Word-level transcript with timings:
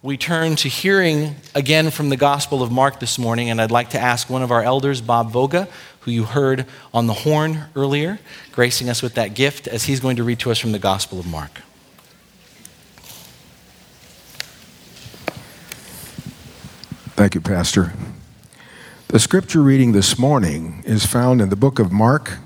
we 0.00 0.16
turn 0.16 0.54
to 0.54 0.68
hearing 0.68 1.34
again 1.56 1.90
from 1.90 2.08
the 2.08 2.16
Gospel 2.16 2.62
of 2.62 2.70
Mark 2.70 3.00
this 3.00 3.18
morning, 3.18 3.50
and 3.50 3.60
I'd 3.60 3.72
like 3.72 3.90
to 3.90 3.98
ask 3.98 4.30
one 4.30 4.42
of 4.42 4.52
our 4.52 4.62
elders, 4.62 5.00
Bob 5.00 5.32
Voga, 5.32 5.68
who 6.00 6.12
you 6.12 6.22
heard 6.22 6.66
on 6.94 7.08
the 7.08 7.12
horn 7.12 7.64
earlier, 7.74 8.20
gracing 8.52 8.88
us 8.88 9.02
with 9.02 9.14
that 9.14 9.34
gift, 9.34 9.66
as 9.66 9.84
he's 9.84 9.98
going 9.98 10.14
to 10.14 10.22
read 10.22 10.38
to 10.38 10.52
us 10.52 10.58
from 10.60 10.70
the 10.70 10.78
Gospel 10.78 11.18
of 11.18 11.26
Mark. 11.26 11.62
Thank 17.16 17.34
you, 17.34 17.40
Pastor. 17.40 17.92
The 19.08 19.18
scripture 19.18 19.62
reading 19.62 19.90
this 19.90 20.16
morning 20.16 20.84
is 20.86 21.04
found 21.06 21.40
in 21.40 21.48
the 21.48 21.56
book 21.56 21.80
of 21.80 21.90
Mark, 21.90 22.38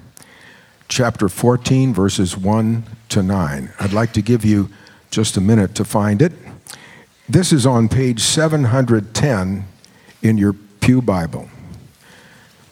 chapter 0.88 1.28
14, 1.28 1.92
verses 1.92 2.34
1 2.34 2.84
to 3.10 3.22
9. 3.22 3.72
I'd 3.78 3.92
like 3.92 4.14
to 4.14 4.22
give 4.22 4.42
you 4.42 4.70
just 5.10 5.36
a 5.36 5.42
minute 5.42 5.74
to 5.74 5.84
find 5.84 6.22
it. 6.22 6.32
This 7.32 7.50
is 7.50 7.64
on 7.64 7.88
page 7.88 8.20
710 8.20 9.64
in 10.20 10.36
your 10.36 10.52
Pew 10.52 11.00
Bible. 11.00 11.48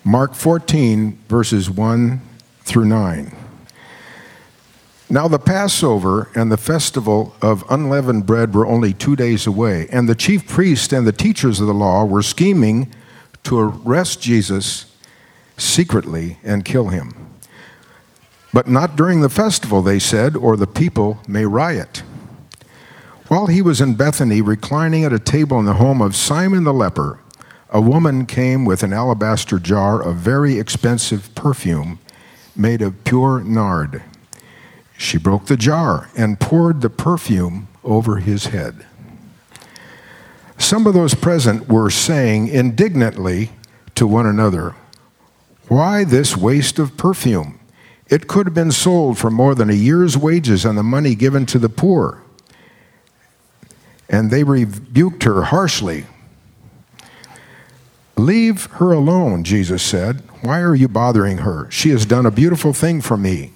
Mark 0.04 0.34
14, 0.34 1.18
verses 1.30 1.70
1 1.70 2.20
through 2.64 2.84
9. 2.84 3.34
Now 5.08 5.28
the 5.28 5.38
Passover 5.38 6.28
and 6.34 6.52
the 6.52 6.58
festival 6.58 7.34
of 7.40 7.64
unleavened 7.70 8.26
bread 8.26 8.54
were 8.54 8.66
only 8.66 8.92
two 8.92 9.16
days 9.16 9.46
away, 9.46 9.88
and 9.90 10.06
the 10.06 10.14
chief 10.14 10.46
priests 10.46 10.92
and 10.92 11.06
the 11.06 11.10
teachers 11.10 11.58
of 11.60 11.66
the 11.66 11.72
law 11.72 12.04
were 12.04 12.20
scheming 12.20 12.92
to 13.44 13.58
arrest 13.58 14.20
Jesus 14.20 14.94
secretly 15.56 16.36
and 16.44 16.66
kill 16.66 16.88
him. 16.88 17.14
But 18.52 18.68
not 18.68 18.94
during 18.94 19.22
the 19.22 19.30
festival, 19.30 19.80
they 19.80 19.98
said, 19.98 20.36
or 20.36 20.58
the 20.58 20.66
people 20.66 21.18
may 21.26 21.46
riot. 21.46 21.99
While 23.30 23.46
he 23.46 23.62
was 23.62 23.80
in 23.80 23.94
Bethany, 23.94 24.42
reclining 24.42 25.04
at 25.04 25.12
a 25.12 25.20
table 25.20 25.60
in 25.60 25.64
the 25.64 25.74
home 25.74 26.02
of 26.02 26.16
Simon 26.16 26.64
the 26.64 26.74
leper, 26.74 27.20
a 27.68 27.80
woman 27.80 28.26
came 28.26 28.64
with 28.64 28.82
an 28.82 28.92
alabaster 28.92 29.60
jar 29.60 30.02
of 30.02 30.16
very 30.16 30.58
expensive 30.58 31.32
perfume 31.36 32.00
made 32.56 32.82
of 32.82 33.04
pure 33.04 33.38
nard. 33.38 34.02
She 34.98 35.16
broke 35.16 35.46
the 35.46 35.56
jar 35.56 36.10
and 36.16 36.40
poured 36.40 36.80
the 36.80 36.90
perfume 36.90 37.68
over 37.84 38.16
his 38.16 38.46
head. 38.46 38.84
Some 40.58 40.88
of 40.88 40.94
those 40.94 41.14
present 41.14 41.68
were 41.68 41.88
saying 41.88 42.48
indignantly 42.48 43.52
to 43.94 44.08
one 44.08 44.26
another, 44.26 44.74
Why 45.68 46.02
this 46.02 46.36
waste 46.36 46.80
of 46.80 46.96
perfume? 46.96 47.60
It 48.08 48.26
could 48.26 48.46
have 48.46 48.54
been 48.54 48.72
sold 48.72 49.18
for 49.18 49.30
more 49.30 49.54
than 49.54 49.70
a 49.70 49.74
year's 49.74 50.18
wages 50.18 50.64
and 50.64 50.76
the 50.76 50.82
money 50.82 51.14
given 51.14 51.46
to 51.46 51.60
the 51.60 51.68
poor. 51.68 52.24
And 54.10 54.30
they 54.30 54.44
rebuked 54.44 55.22
her 55.22 55.44
harshly. 55.44 56.04
Leave 58.16 58.66
her 58.72 58.92
alone, 58.92 59.44
Jesus 59.44 59.82
said. 59.82 60.22
Why 60.42 60.60
are 60.60 60.74
you 60.74 60.88
bothering 60.88 61.38
her? 61.38 61.70
She 61.70 61.88
has 61.90 62.04
done 62.04 62.26
a 62.26 62.30
beautiful 62.30 62.74
thing 62.74 63.00
for 63.00 63.16
me. 63.16 63.52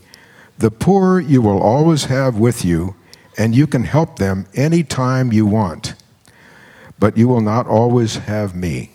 The 0.56 0.70
poor 0.70 1.20
you 1.20 1.42
will 1.42 1.60
always 1.60 2.04
have 2.04 2.36
with 2.36 2.64
you, 2.64 2.94
and 3.36 3.54
you 3.54 3.66
can 3.66 3.84
help 3.84 4.18
them 4.18 4.46
any 4.54 4.84
time 4.84 5.32
you 5.32 5.44
want. 5.44 5.94
But 6.98 7.18
you 7.18 7.26
will 7.26 7.40
not 7.40 7.66
always 7.66 8.14
have 8.16 8.54
me. 8.54 8.92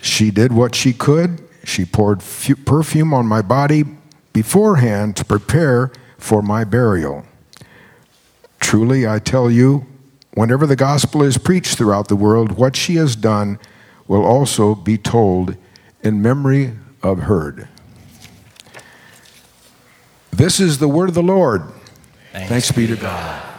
She 0.00 0.30
did 0.30 0.52
what 0.52 0.74
she 0.74 0.92
could. 0.92 1.42
She 1.64 1.84
poured 1.84 2.20
perfume 2.64 3.12
on 3.12 3.26
my 3.26 3.42
body 3.42 3.84
beforehand 4.32 5.16
to 5.16 5.24
prepare 5.24 5.90
for 6.16 6.40
my 6.40 6.64
burial. 6.64 7.26
Truly, 8.60 9.06
I 9.06 9.18
tell 9.18 9.50
you, 9.50 9.86
whenever 10.34 10.66
the 10.66 10.76
gospel 10.76 11.22
is 11.22 11.38
preached 11.38 11.76
throughout 11.76 12.08
the 12.08 12.16
world, 12.16 12.52
what 12.52 12.76
she 12.76 12.96
has 12.96 13.16
done 13.16 13.58
will 14.06 14.24
also 14.24 14.74
be 14.74 14.96
told 14.96 15.56
in 16.02 16.22
memory 16.22 16.76
of 17.02 17.20
her. 17.22 17.68
This 20.30 20.60
is 20.60 20.78
the 20.78 20.88
word 20.88 21.08
of 21.08 21.14
the 21.14 21.22
Lord. 21.22 21.62
Thanks, 22.32 22.48
Thanks 22.48 22.72
be 22.72 22.86
to 22.86 22.96
God. 22.96 23.49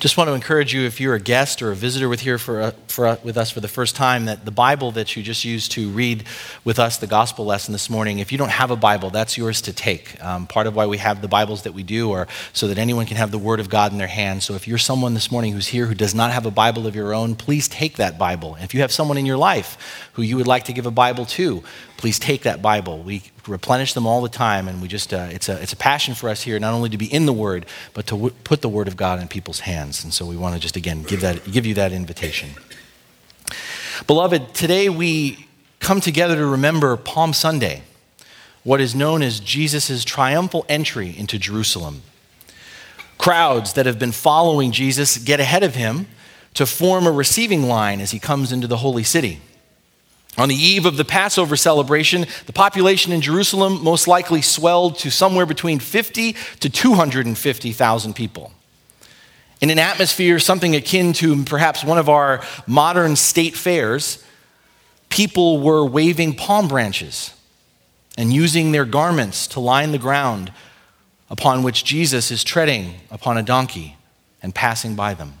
Just 0.00 0.16
want 0.16 0.28
to 0.28 0.32
encourage 0.32 0.72
you, 0.72 0.86
if 0.86 0.98
you're 0.98 1.14
a 1.14 1.20
guest 1.20 1.60
or 1.60 1.72
a 1.72 1.76
visitor 1.76 2.08
with 2.08 2.20
here 2.20 2.38
for, 2.38 2.62
uh, 2.62 2.70
for 2.86 3.06
uh, 3.06 3.16
with 3.22 3.36
us 3.36 3.50
for 3.50 3.60
the 3.60 3.68
first 3.68 3.94
time, 3.94 4.24
that 4.24 4.46
the 4.46 4.50
Bible 4.50 4.92
that 4.92 5.14
you 5.14 5.22
just 5.22 5.44
used 5.44 5.72
to 5.72 5.90
read 5.90 6.24
with 6.64 6.78
us 6.78 6.96
the 6.96 7.06
gospel 7.06 7.44
lesson 7.44 7.72
this 7.72 7.90
morning, 7.90 8.18
if 8.18 8.32
you 8.32 8.38
don't 8.38 8.50
have 8.50 8.70
a 8.70 8.76
Bible, 8.76 9.10
that's 9.10 9.36
yours 9.36 9.60
to 9.60 9.74
take. 9.74 10.18
Um, 10.24 10.46
part 10.46 10.66
of 10.66 10.74
why 10.74 10.86
we 10.86 10.96
have 10.96 11.20
the 11.20 11.28
Bibles 11.28 11.64
that 11.64 11.74
we 11.74 11.82
do 11.82 12.12
are 12.12 12.28
so 12.54 12.66
that 12.68 12.78
anyone 12.78 13.04
can 13.04 13.18
have 13.18 13.30
the 13.30 13.36
Word 13.36 13.60
of 13.60 13.68
God 13.68 13.92
in 13.92 13.98
their 13.98 14.06
hands. 14.06 14.46
So 14.46 14.54
if 14.54 14.66
you're 14.66 14.78
someone 14.78 15.12
this 15.12 15.30
morning 15.30 15.52
who's 15.52 15.66
here 15.66 15.84
who 15.84 15.94
does 15.94 16.14
not 16.14 16.32
have 16.32 16.46
a 16.46 16.50
Bible 16.50 16.86
of 16.86 16.96
your 16.96 17.12
own, 17.12 17.34
please 17.34 17.68
take 17.68 17.96
that 17.96 18.18
Bible. 18.18 18.56
if 18.62 18.72
you 18.72 18.80
have 18.80 18.92
someone 18.92 19.18
in 19.18 19.26
your 19.26 19.36
life 19.36 20.08
who 20.14 20.22
you 20.22 20.38
would 20.38 20.46
like 20.46 20.64
to 20.64 20.72
give 20.72 20.86
a 20.86 20.90
Bible 20.90 21.26
to, 21.26 21.62
please 22.00 22.18
take 22.18 22.44
that 22.44 22.62
Bible. 22.62 23.02
We 23.02 23.22
replenish 23.46 23.92
them 23.92 24.06
all 24.06 24.22
the 24.22 24.30
time, 24.30 24.68
and 24.68 24.80
we 24.80 24.88
just, 24.88 25.12
uh, 25.12 25.28
it's, 25.30 25.50
a, 25.50 25.60
it's 25.60 25.74
a 25.74 25.76
passion 25.76 26.14
for 26.14 26.30
us 26.30 26.40
here, 26.40 26.58
not 26.58 26.72
only 26.72 26.88
to 26.88 26.96
be 26.96 27.04
in 27.12 27.26
the 27.26 27.32
Word, 27.32 27.66
but 27.92 28.06
to 28.06 28.14
w- 28.14 28.34
put 28.42 28.62
the 28.62 28.70
Word 28.70 28.88
of 28.88 28.96
God 28.96 29.20
in 29.20 29.28
people's 29.28 29.60
hands. 29.60 30.02
And 30.02 30.14
so 30.14 30.24
we 30.24 30.34
want 30.34 30.54
to 30.54 30.60
just, 30.60 30.76
again, 30.76 31.02
give, 31.02 31.20
that, 31.20 31.52
give 31.52 31.66
you 31.66 31.74
that 31.74 31.92
invitation. 31.92 32.52
Beloved, 34.06 34.54
today 34.54 34.88
we 34.88 35.46
come 35.78 36.00
together 36.00 36.36
to 36.36 36.46
remember 36.46 36.96
Palm 36.96 37.34
Sunday, 37.34 37.82
what 38.64 38.80
is 38.80 38.94
known 38.94 39.20
as 39.20 39.38
Jesus' 39.38 40.02
triumphal 40.02 40.64
entry 40.70 41.14
into 41.14 41.38
Jerusalem. 41.38 42.00
Crowds 43.18 43.74
that 43.74 43.84
have 43.84 43.98
been 43.98 44.12
following 44.12 44.72
Jesus 44.72 45.18
get 45.18 45.38
ahead 45.38 45.62
of 45.62 45.74
him 45.74 46.06
to 46.54 46.64
form 46.64 47.06
a 47.06 47.12
receiving 47.12 47.64
line 47.64 48.00
as 48.00 48.12
he 48.12 48.18
comes 48.18 48.52
into 48.52 48.66
the 48.66 48.78
holy 48.78 49.04
city. 49.04 49.42
On 50.38 50.48
the 50.48 50.54
eve 50.54 50.86
of 50.86 50.96
the 50.96 51.04
Passover 51.04 51.56
celebration, 51.56 52.26
the 52.46 52.52
population 52.52 53.12
in 53.12 53.20
Jerusalem 53.20 53.82
most 53.82 54.06
likely 54.06 54.42
swelled 54.42 54.98
to 54.98 55.10
somewhere 55.10 55.46
between 55.46 55.80
50 55.80 56.34
to 56.60 56.70
250,000 56.70 58.14
people. 58.14 58.52
In 59.60 59.70
an 59.70 59.78
atmosphere 59.78 60.38
something 60.38 60.74
akin 60.74 61.12
to 61.14 61.44
perhaps 61.44 61.84
one 61.84 61.98
of 61.98 62.08
our 62.08 62.42
modern 62.66 63.16
state 63.16 63.56
fairs, 63.56 64.24
people 65.10 65.60
were 65.60 65.84
waving 65.84 66.34
palm 66.34 66.68
branches 66.68 67.34
and 68.16 68.32
using 68.32 68.72
their 68.72 68.84
garments 68.84 69.46
to 69.48 69.60
line 69.60 69.92
the 69.92 69.98
ground 69.98 70.52
upon 71.28 71.62
which 71.62 71.84
Jesus 71.84 72.30
is 72.30 72.42
treading 72.42 72.94
upon 73.10 73.36
a 73.36 73.42
donkey 73.42 73.96
and 74.42 74.54
passing 74.54 74.94
by 74.94 75.14
them. 75.14 75.34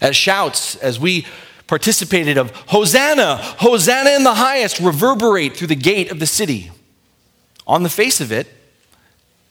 As 0.00 0.14
shouts, 0.14 0.76
as 0.76 1.00
we 1.00 1.26
participated 1.66 2.36
of 2.36 2.50
Hosanna, 2.68 3.36
Hosanna 3.36 4.10
in 4.10 4.24
the 4.24 4.34
highest, 4.34 4.80
reverberate 4.80 5.56
through 5.56 5.68
the 5.68 5.74
gate 5.74 6.10
of 6.10 6.18
the 6.18 6.26
city. 6.26 6.70
On 7.66 7.82
the 7.82 7.88
face 7.88 8.20
of 8.20 8.30
it, 8.30 8.48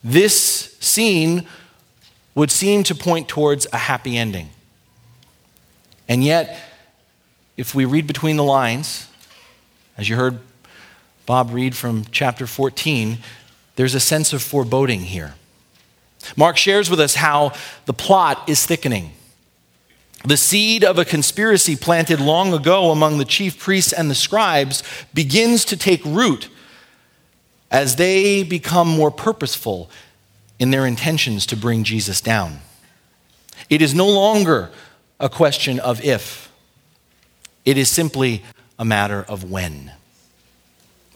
this 0.02 0.76
scene 0.80 1.46
would 2.34 2.50
seem 2.50 2.82
to 2.84 2.94
point 2.94 3.28
towards 3.28 3.66
a 3.72 3.78
happy 3.78 4.16
ending. 4.16 4.50
And 6.08 6.22
yet, 6.22 6.58
if 7.56 7.74
we 7.74 7.84
read 7.84 8.06
between 8.06 8.36
the 8.36 8.44
lines, 8.44 9.08
as 9.96 10.08
you 10.08 10.16
heard 10.16 10.38
Bob 11.26 11.52
read 11.52 11.74
from 11.74 12.04
chapter 12.10 12.46
14, 12.46 13.18
there's 13.76 13.94
a 13.94 14.00
sense 14.00 14.32
of 14.32 14.42
foreboding 14.42 15.00
here. 15.00 15.34
Mark 16.36 16.56
shares 16.56 16.90
with 16.90 17.00
us 17.00 17.14
how 17.14 17.52
the 17.86 17.92
plot 17.92 18.48
is 18.48 18.66
thickening. 18.66 19.12
The 20.24 20.38
seed 20.38 20.84
of 20.84 20.98
a 20.98 21.04
conspiracy 21.04 21.76
planted 21.76 22.18
long 22.18 22.54
ago 22.54 22.90
among 22.90 23.18
the 23.18 23.26
chief 23.26 23.58
priests 23.58 23.92
and 23.92 24.10
the 24.10 24.14
scribes 24.14 24.82
begins 25.12 25.66
to 25.66 25.76
take 25.76 26.02
root 26.04 26.48
as 27.70 27.96
they 27.96 28.42
become 28.42 28.88
more 28.88 29.10
purposeful 29.10 29.90
in 30.58 30.70
their 30.70 30.86
intentions 30.86 31.44
to 31.46 31.56
bring 31.56 31.84
Jesus 31.84 32.22
down. 32.22 32.60
It 33.68 33.82
is 33.82 33.94
no 33.94 34.08
longer 34.08 34.70
a 35.20 35.28
question 35.28 35.78
of 35.78 36.02
if, 36.02 36.50
it 37.66 37.76
is 37.76 37.90
simply 37.90 38.42
a 38.78 38.84
matter 38.84 39.22
of 39.28 39.50
when. 39.50 39.92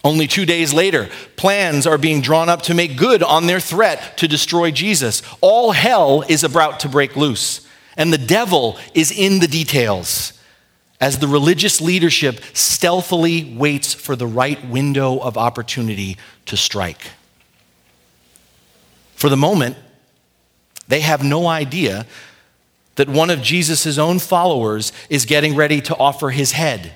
Only 0.04 0.26
two 0.26 0.44
days 0.44 0.72
later, 0.72 1.08
plans 1.36 1.86
are 1.86 1.98
being 1.98 2.20
drawn 2.20 2.48
up 2.48 2.62
to 2.62 2.74
make 2.74 2.96
good 2.96 3.22
on 3.22 3.46
their 3.46 3.60
threat 3.60 4.18
to 4.18 4.28
destroy 4.28 4.70
Jesus. 4.70 5.22
All 5.40 5.72
hell 5.72 6.24
is 6.28 6.44
about 6.44 6.80
to 6.80 6.88
break 6.88 7.16
loose. 7.16 7.66
And 7.98 8.12
the 8.12 8.18
devil 8.18 8.78
is 8.94 9.10
in 9.10 9.40
the 9.40 9.48
details 9.48 10.32
as 11.00 11.18
the 11.18 11.28
religious 11.28 11.80
leadership 11.80 12.40
stealthily 12.54 13.54
waits 13.56 13.92
for 13.92 14.16
the 14.16 14.26
right 14.26 14.64
window 14.68 15.18
of 15.18 15.36
opportunity 15.36 16.16
to 16.46 16.56
strike. 16.56 17.10
For 19.16 19.28
the 19.28 19.36
moment, 19.36 19.76
they 20.86 21.00
have 21.00 21.24
no 21.24 21.48
idea 21.48 22.06
that 22.94 23.08
one 23.08 23.30
of 23.30 23.42
Jesus' 23.42 23.98
own 23.98 24.20
followers 24.20 24.92
is 25.10 25.24
getting 25.24 25.54
ready 25.54 25.80
to 25.82 25.96
offer 25.96 26.30
his 26.30 26.52
head, 26.52 26.92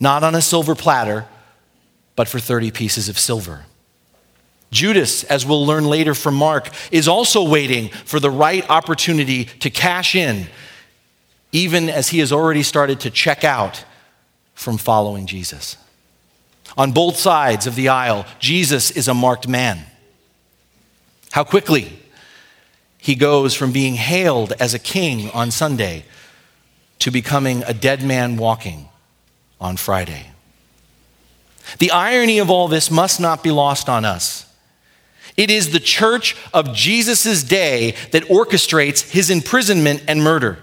not 0.00 0.24
on 0.24 0.34
a 0.34 0.42
silver 0.42 0.74
platter, 0.74 1.26
but 2.16 2.26
for 2.26 2.38
30 2.38 2.70
pieces 2.70 3.08
of 3.08 3.18
silver. 3.18 3.64
Judas, 4.70 5.24
as 5.24 5.44
we'll 5.44 5.66
learn 5.66 5.84
later 5.84 6.14
from 6.14 6.34
Mark, 6.34 6.70
is 6.92 7.08
also 7.08 7.42
waiting 7.42 7.88
for 7.88 8.20
the 8.20 8.30
right 8.30 8.68
opportunity 8.70 9.44
to 9.44 9.70
cash 9.70 10.14
in, 10.14 10.46
even 11.52 11.88
as 11.88 12.08
he 12.08 12.20
has 12.20 12.32
already 12.32 12.62
started 12.62 13.00
to 13.00 13.10
check 13.10 13.42
out 13.42 13.84
from 14.54 14.78
following 14.78 15.26
Jesus. 15.26 15.76
On 16.76 16.92
both 16.92 17.16
sides 17.16 17.66
of 17.66 17.74
the 17.74 17.88
aisle, 17.88 18.24
Jesus 18.38 18.92
is 18.92 19.08
a 19.08 19.14
marked 19.14 19.48
man. 19.48 19.80
How 21.32 21.42
quickly 21.42 21.98
he 22.98 23.14
goes 23.14 23.54
from 23.54 23.72
being 23.72 23.94
hailed 23.94 24.52
as 24.60 24.74
a 24.74 24.78
king 24.78 25.30
on 25.30 25.50
Sunday 25.50 26.04
to 27.00 27.10
becoming 27.10 27.64
a 27.64 27.74
dead 27.74 28.04
man 28.04 28.36
walking 28.36 28.88
on 29.60 29.76
Friday. 29.76 30.26
The 31.78 31.90
irony 31.90 32.38
of 32.38 32.50
all 32.50 32.68
this 32.68 32.90
must 32.90 33.20
not 33.20 33.42
be 33.42 33.50
lost 33.50 33.88
on 33.88 34.04
us. 34.04 34.49
It 35.40 35.50
is 35.50 35.70
the 35.70 35.80
church 35.80 36.36
of 36.52 36.74
Jesus' 36.74 37.42
day 37.42 37.92
that 38.10 38.24
orchestrates 38.24 39.10
his 39.10 39.30
imprisonment 39.30 40.04
and 40.06 40.22
murder. 40.22 40.58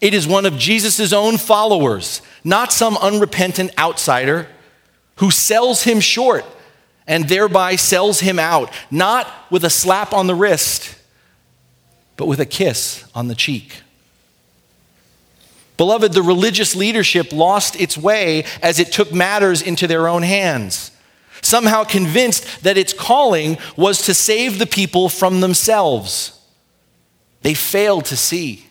It 0.00 0.14
is 0.14 0.26
one 0.26 0.46
of 0.46 0.58
Jesus' 0.58 1.12
own 1.12 1.38
followers, 1.38 2.20
not 2.42 2.72
some 2.72 2.96
unrepentant 2.96 3.70
outsider 3.78 4.48
who 5.18 5.30
sells 5.30 5.84
him 5.84 6.00
short 6.00 6.44
and 7.06 7.28
thereby 7.28 7.76
sells 7.76 8.18
him 8.18 8.40
out, 8.40 8.72
not 8.90 9.32
with 9.48 9.62
a 9.62 9.70
slap 9.70 10.12
on 10.12 10.26
the 10.26 10.34
wrist, 10.34 10.96
but 12.16 12.26
with 12.26 12.40
a 12.40 12.46
kiss 12.46 13.04
on 13.14 13.28
the 13.28 13.36
cheek. 13.36 13.80
Beloved, 15.76 16.14
the 16.14 16.22
religious 16.22 16.74
leadership 16.74 17.32
lost 17.32 17.80
its 17.80 17.96
way 17.96 18.44
as 18.60 18.80
it 18.80 18.90
took 18.90 19.12
matters 19.14 19.62
into 19.62 19.86
their 19.86 20.08
own 20.08 20.24
hands, 20.24 20.90
somehow 21.44 21.84
convinced 21.84 22.62
that 22.62 22.78
its 22.78 22.92
calling 22.92 23.58
was 23.76 24.02
to 24.02 24.14
save 24.14 24.58
the 24.58 24.66
people 24.66 25.08
from 25.08 25.40
themselves. 25.40 26.40
They 27.42 27.54
failed 27.54 28.06
to 28.06 28.16
see, 28.16 28.66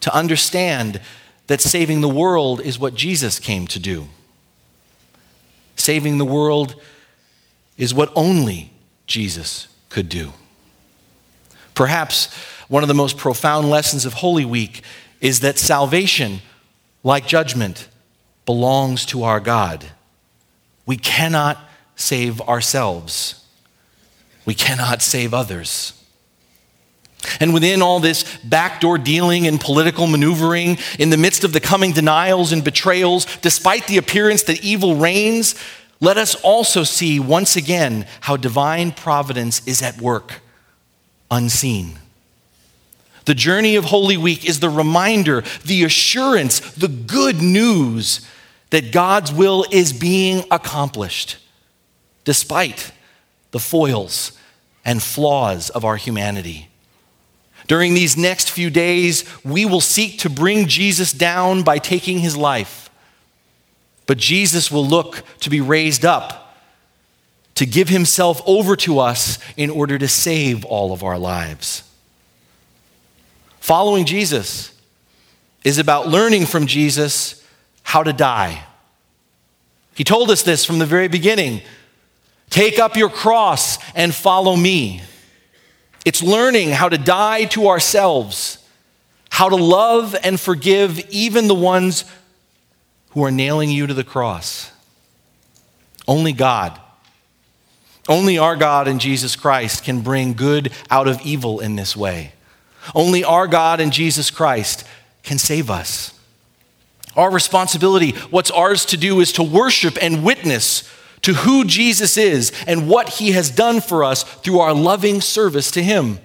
to 0.00 0.14
understand 0.14 1.00
that 1.46 1.60
saving 1.60 2.00
the 2.00 2.08
world 2.08 2.60
is 2.60 2.78
what 2.78 2.94
Jesus 2.94 3.38
came 3.38 3.66
to 3.68 3.78
do. 3.78 4.08
Saving 5.76 6.18
the 6.18 6.24
world 6.24 6.80
is 7.76 7.94
what 7.94 8.12
only 8.14 8.72
Jesus 9.06 9.68
could 9.88 10.08
do. 10.08 10.32
Perhaps 11.74 12.32
one 12.68 12.82
of 12.82 12.88
the 12.88 12.94
most 12.94 13.16
profound 13.16 13.68
lessons 13.70 14.04
of 14.04 14.14
Holy 14.14 14.44
Week 14.44 14.82
is 15.20 15.40
that 15.40 15.58
salvation, 15.58 16.40
like 17.02 17.26
judgment, 17.26 17.88
belongs 18.44 19.06
to 19.06 19.22
our 19.22 19.40
God. 19.40 19.86
We 20.86 20.96
cannot 20.96 21.58
save 21.96 22.40
ourselves, 22.42 23.44
we 24.44 24.54
cannot 24.54 25.02
save 25.02 25.32
others. 25.32 25.98
And 27.38 27.54
within 27.54 27.82
all 27.82 28.00
this 28.00 28.24
backdoor 28.42 28.98
dealing 28.98 29.46
and 29.46 29.60
political 29.60 30.08
maneuvering, 30.08 30.78
in 30.98 31.10
the 31.10 31.16
midst 31.16 31.44
of 31.44 31.52
the 31.52 31.60
coming 31.60 31.92
denials 31.92 32.50
and 32.50 32.64
betrayals, 32.64 33.26
despite 33.36 33.86
the 33.86 33.96
appearance 33.96 34.42
that 34.44 34.64
evil 34.64 34.96
reigns, 34.96 35.54
let 36.00 36.16
us 36.16 36.34
also 36.42 36.82
see 36.82 37.20
once 37.20 37.54
again 37.54 38.06
how 38.22 38.36
divine 38.36 38.90
providence 38.90 39.64
is 39.68 39.82
at 39.82 40.00
work, 40.00 40.40
unseen. 41.30 41.98
The 43.24 43.34
journey 43.36 43.76
of 43.76 43.84
Holy 43.84 44.16
Week 44.16 44.44
is 44.44 44.58
the 44.58 44.68
reminder, 44.68 45.44
the 45.64 45.84
assurance, 45.84 46.58
the 46.72 46.88
good 46.88 47.40
news 47.40 48.26
that 48.72 48.90
God's 48.90 49.30
will 49.30 49.66
is 49.70 49.92
being 49.92 50.44
accomplished, 50.50 51.36
despite 52.24 52.90
the 53.50 53.60
foils 53.60 54.32
and 54.82 55.02
flaws 55.02 55.68
of 55.68 55.84
our 55.84 55.96
humanity. 55.96 56.70
During 57.66 57.92
these 57.92 58.16
next 58.16 58.50
few 58.50 58.70
days, 58.70 59.26
we 59.44 59.66
will 59.66 59.82
seek 59.82 60.20
to 60.20 60.30
bring 60.30 60.68
Jesus 60.68 61.12
down 61.12 61.62
by 61.62 61.76
taking 61.76 62.20
his 62.20 62.34
life. 62.34 62.88
But 64.06 64.16
Jesus 64.16 64.70
will 64.70 64.86
look 64.86 65.22
to 65.40 65.50
be 65.50 65.60
raised 65.60 66.06
up, 66.06 66.56
to 67.56 67.66
give 67.66 67.90
himself 67.90 68.40
over 68.46 68.74
to 68.76 69.00
us 69.00 69.38
in 69.58 69.68
order 69.68 69.98
to 69.98 70.08
save 70.08 70.64
all 70.64 70.94
of 70.94 71.04
our 71.04 71.18
lives. 71.18 71.82
Following 73.60 74.06
Jesus 74.06 74.72
is 75.62 75.76
about 75.76 76.08
learning 76.08 76.46
from 76.46 76.66
Jesus 76.66 77.41
how 77.82 78.02
to 78.02 78.12
die. 78.12 78.64
He 79.94 80.04
told 80.04 80.30
us 80.30 80.42
this 80.42 80.64
from 80.64 80.78
the 80.78 80.86
very 80.86 81.08
beginning 81.08 81.62
take 82.50 82.78
up 82.78 82.96
your 82.96 83.08
cross 83.08 83.78
and 83.94 84.14
follow 84.14 84.56
me. 84.56 85.02
It's 86.04 86.22
learning 86.22 86.70
how 86.70 86.88
to 86.88 86.98
die 86.98 87.44
to 87.46 87.68
ourselves, 87.68 88.58
how 89.30 89.48
to 89.48 89.56
love 89.56 90.16
and 90.22 90.38
forgive 90.38 90.98
even 91.10 91.48
the 91.48 91.54
ones 91.54 92.04
who 93.10 93.24
are 93.24 93.30
nailing 93.30 93.70
you 93.70 93.86
to 93.86 93.94
the 93.94 94.04
cross. 94.04 94.70
Only 96.08 96.32
God, 96.32 96.78
only 98.08 98.36
our 98.36 98.56
God 98.56 98.88
and 98.88 99.00
Jesus 99.00 99.36
Christ 99.36 99.84
can 99.84 100.00
bring 100.00 100.32
good 100.34 100.72
out 100.90 101.06
of 101.06 101.20
evil 101.22 101.60
in 101.60 101.76
this 101.76 101.96
way. 101.96 102.32
Only 102.94 103.22
our 103.22 103.46
God 103.46 103.80
and 103.80 103.92
Jesus 103.92 104.30
Christ 104.30 104.84
can 105.22 105.38
save 105.38 105.70
us. 105.70 106.18
Our 107.16 107.30
responsibility, 107.30 108.12
what's 108.30 108.50
ours 108.50 108.84
to 108.86 108.96
do, 108.96 109.20
is 109.20 109.32
to 109.32 109.42
worship 109.42 109.98
and 110.00 110.24
witness 110.24 110.90
to 111.22 111.34
who 111.34 111.64
Jesus 111.64 112.16
is 112.16 112.52
and 112.66 112.88
what 112.88 113.08
he 113.08 113.32
has 113.32 113.50
done 113.50 113.80
for 113.80 114.04
us 114.04 114.22
through 114.22 114.60
our 114.60 114.74
loving 114.74 115.20
service 115.20 115.70
to 115.72 115.82
him. 115.82 116.18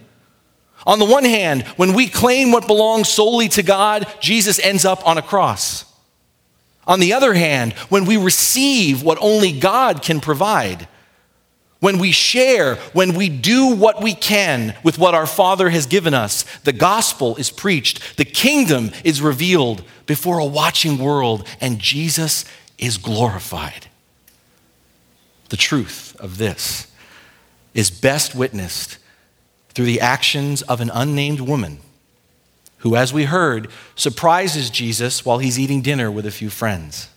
On 0.86 1.00
the 1.00 1.06
one 1.06 1.26
hand, 1.26 1.64
when 1.76 1.94
we 1.94 2.08
claim 2.08 2.52
what 2.52 2.68
belongs 2.68 3.10
solely 3.10 3.50
to 3.50 3.64
God, 3.64 4.08
Jesus 4.20 4.60
ends 4.60 4.86
up 4.86 5.06
on 5.08 5.18
a 5.18 5.22
cross. 5.22 5.86
On 6.88 7.00
the 7.02 7.14
other 7.14 7.34
hand, 7.34 7.74
when 7.90 8.06
we 8.06 8.16
receive 8.16 9.04
what 9.04 9.18
only 9.20 9.52
God 9.52 10.02
can 10.02 10.22
provide, 10.22 10.88
when 11.80 12.00
we 12.00 12.12
share, 12.12 12.76
when 12.94 13.14
we 13.14 13.30
do 13.30 13.76
what 13.76 14.02
we 14.02 14.14
can 14.14 14.76
with 14.84 14.98
what 14.98 15.14
our 15.14 15.28
Father 15.28 15.70
has 15.70 15.86
given 15.86 16.14
us, 16.14 16.44
the 16.60 16.74
gospel 16.74 17.36
is 17.36 17.52
preached, 17.52 18.18
the 18.18 18.26
kingdom 18.26 18.92
is 19.04 19.22
revealed 19.22 19.84
before 20.06 20.40
a 20.40 20.46
watching 20.46 20.98
world, 20.98 21.48
and 21.62 21.80
Jesus 21.80 22.46
is 22.78 22.98
glorified. 22.98 23.88
The 25.50 25.58
truth 25.58 26.16
of 26.20 26.38
this 26.38 26.88
is 27.74 27.92
best 27.92 28.34
witnessed 28.34 28.98
through 29.70 29.86
the 29.86 30.02
actions 30.02 30.64
of 30.64 30.82
an 30.82 30.90
unnamed 30.94 31.42
woman 31.42 31.80
who, 32.80 32.96
as 32.96 33.14
we 33.14 33.26
heard, 33.26 33.70
surprises 33.96 34.70
Jesus 34.70 35.24
while 35.24 35.38
he's 35.38 35.60
eating 35.60 35.82
dinner 35.82 36.10
with 36.10 36.26
a 36.26 36.32
few 36.32 36.50
friends. 36.50 37.10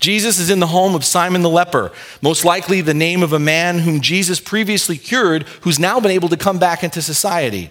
Jesus 0.00 0.38
is 0.38 0.50
in 0.50 0.60
the 0.60 0.66
home 0.66 0.94
of 0.94 1.04
Simon 1.04 1.42
the 1.42 1.50
leper, 1.50 1.92
most 2.20 2.44
likely 2.44 2.80
the 2.80 2.94
name 2.94 3.22
of 3.22 3.32
a 3.32 3.38
man 3.38 3.80
whom 3.80 4.00
Jesus 4.00 4.40
previously 4.40 4.96
cured, 4.98 5.44
who's 5.62 5.78
now 5.78 6.00
been 6.00 6.10
able 6.10 6.28
to 6.28 6.36
come 6.36 6.58
back 6.58 6.82
into 6.82 7.00
society. 7.02 7.70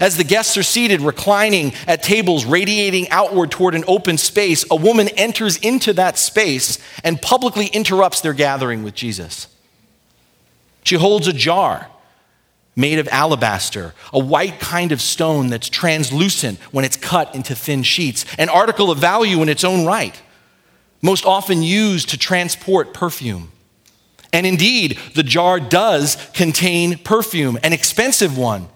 As 0.00 0.16
the 0.16 0.24
guests 0.24 0.56
are 0.56 0.62
seated, 0.62 1.00
reclining 1.00 1.72
at 1.86 2.02
tables 2.02 2.44
radiating 2.44 3.08
outward 3.10 3.50
toward 3.50 3.74
an 3.74 3.84
open 3.86 4.18
space, 4.18 4.64
a 4.70 4.76
woman 4.76 5.08
enters 5.16 5.56
into 5.58 5.92
that 5.94 6.18
space 6.18 6.78
and 7.04 7.22
publicly 7.22 7.66
interrupts 7.66 8.20
their 8.20 8.34
gathering 8.34 8.82
with 8.82 8.94
Jesus. 8.94 9.48
She 10.84 10.96
holds 10.96 11.26
a 11.26 11.32
jar 11.32 11.88
made 12.76 12.98
of 12.98 13.08
alabaster, 13.08 13.94
a 14.12 14.18
white 14.18 14.60
kind 14.60 14.92
of 14.92 15.00
stone 15.00 15.48
that's 15.48 15.68
translucent 15.68 16.58
when 16.72 16.84
it's 16.84 16.96
cut 16.96 17.34
into 17.34 17.54
thin 17.54 17.82
sheets, 17.82 18.26
an 18.38 18.50
article 18.50 18.90
of 18.90 18.98
value 18.98 19.40
in 19.40 19.48
its 19.48 19.64
own 19.64 19.86
right 19.86 20.20
most 21.06 21.24
often 21.24 21.62
used 21.62 22.10
to 22.10 22.18
transport 22.18 22.92
perfume. 22.92 23.50
And 24.32 24.44
indeed, 24.44 24.98
the 25.14 25.22
jar 25.22 25.58
does 25.58 26.16
contain 26.34 26.98
perfume, 26.98 27.58
an 27.62 27.72
expensive 27.72 28.36
one. 28.36 28.68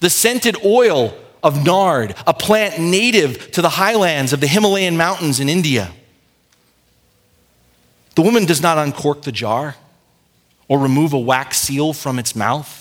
The 0.00 0.10
scented 0.10 0.56
oil 0.64 1.16
of 1.42 1.64
nard, 1.64 2.14
a 2.26 2.34
plant 2.34 2.78
native 2.78 3.52
to 3.52 3.62
the 3.62 3.70
highlands 3.70 4.32
of 4.32 4.40
the 4.40 4.46
Himalayan 4.46 4.96
mountains 4.96 5.40
in 5.40 5.48
India. 5.48 5.92
The 8.16 8.22
woman 8.22 8.44
does 8.44 8.60
not 8.60 8.76
uncork 8.76 9.22
the 9.22 9.32
jar 9.32 9.76
or 10.68 10.78
remove 10.78 11.12
a 11.12 11.18
wax 11.18 11.58
seal 11.58 11.92
from 11.92 12.18
its 12.18 12.34
mouth. 12.36 12.79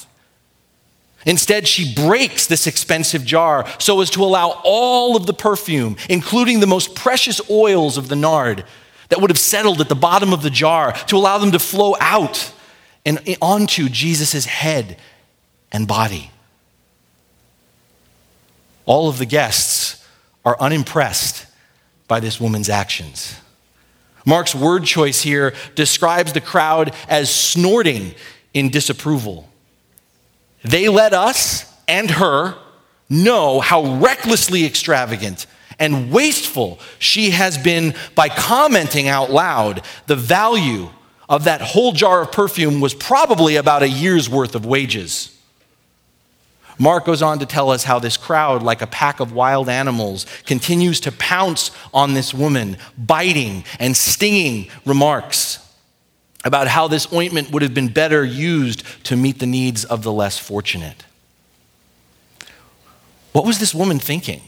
Instead, 1.26 1.68
she 1.68 1.94
breaks 1.94 2.48
this 2.48 2.66
expensive 2.66 3.26
jar 3.26 3.68
so 3.78 4.00
as 4.02 4.10
to 4.12 4.24
allow 4.24 4.62
all 4.64 5.18
of 5.18 5.26
the 5.26 5.34
perfume, 5.34 5.98
including 6.10 6.60
the 6.60 6.68
most 6.68 6.96
precious 6.96 7.42
oils 7.50 7.98
of 7.98 8.08
the 8.08 8.16
nard 8.16 8.64
that 9.10 9.20
would 9.20 9.30
have 9.30 9.40
settled 9.40 9.82
at 9.82 9.90
the 9.90 9.96
bottom 9.96 10.32
of 10.34 10.44
the 10.44 10.50
jar, 10.50 10.94
to 10.94 11.18
allow 11.18 11.38
them 11.38 11.52
to 11.52 11.60
flow 11.60 11.96
out 12.00 12.54
and 13.06 13.20
onto 13.42 13.90
Jesus' 13.90 14.46
head 14.46 14.98
and 15.72 15.88
body. 15.88 16.32
All 18.86 19.10
of 19.10 19.18
the 19.18 19.26
guests 19.26 20.06
are 20.46 20.58
unimpressed 20.60 21.46
by 22.08 22.20
this 22.20 22.40
woman's 22.40 22.70
actions. 22.70 23.36
Mark's 24.26 24.54
word 24.54 24.86
choice 24.86 25.22
here 25.22 25.54
describes 25.76 26.34
the 26.34 26.42
crowd 26.42 26.94
as 27.08 27.34
snorting 27.34 28.14
in 28.54 28.70
disapproval. 28.70 29.49
They 30.64 30.90
let 30.90 31.14
us 31.14 31.66
and 31.88 32.12
her 32.12 32.56
know 33.10 33.60
how 33.60 33.96
recklessly 33.96 34.66
extravagant 34.66 35.46
and 35.80 36.12
wasteful 36.12 36.80
she 37.00 37.32
has 37.32 37.58
been 37.58 37.96
by 38.14 38.30
commenting 38.30 39.08
out 39.08 39.32
loud 39.32 39.82
the 40.08 40.16
value 40.16 40.90
of 41.28 41.46
that 41.46 41.62
whole 41.62 41.94
jar 41.94 42.22
of 42.22 42.32
perfume 42.32 42.82
was 42.82 42.94
probably 42.94 43.56
about 43.56 43.84
a 43.84 43.88
year's 43.88 44.30
worth 44.30 44.56
of 44.56 44.66
wages. 44.66 45.36
Mark 46.78 47.06
goes 47.06 47.22
on 47.22 47.40
to 47.40 47.46
tell 47.46 47.72
us 47.72 47.84
how 47.84 48.00
this 48.00 48.16
crowd, 48.16 48.64
like 48.64 48.82
a 48.82 48.88
pack 48.88 49.20
of 49.20 49.34
wild 49.34 49.68
animals, 49.68 50.26
continues 50.46 51.00
to 51.02 51.12
pounce 51.12 51.72
on 51.94 52.14
this 52.14 52.34
woman, 52.34 52.78
biting 52.98 53.66
and 53.80 53.96
stinging 53.96 54.70
remarks 54.86 55.69
about 56.46 56.68
how 56.68 56.88
this 56.88 57.12
ointment 57.12 57.52
would 57.52 57.62
have 57.62 57.74
been 57.74 57.90
better 57.90 58.24
used 58.24 58.84
to 59.06 59.16
meet 59.16 59.40
the 59.40 59.46
needs 59.46 59.84
of 59.84 60.04
the 60.04 60.12
less 60.12 60.38
fortunate. 60.38 61.06
What 63.32 63.46
was 63.46 63.60
this 63.60 63.76
woman 63.76 64.00
thinking? 64.00 64.42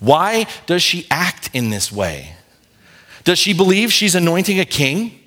Why 0.00 0.46
does 0.66 0.82
she 0.82 1.06
act 1.10 1.50
in 1.52 1.70
this 1.70 1.90
way? 1.90 2.34
Does 3.24 3.38
she 3.38 3.52
believe 3.52 3.92
she's 3.92 4.14
anointing 4.14 4.60
a 4.60 4.64
king, 4.64 5.18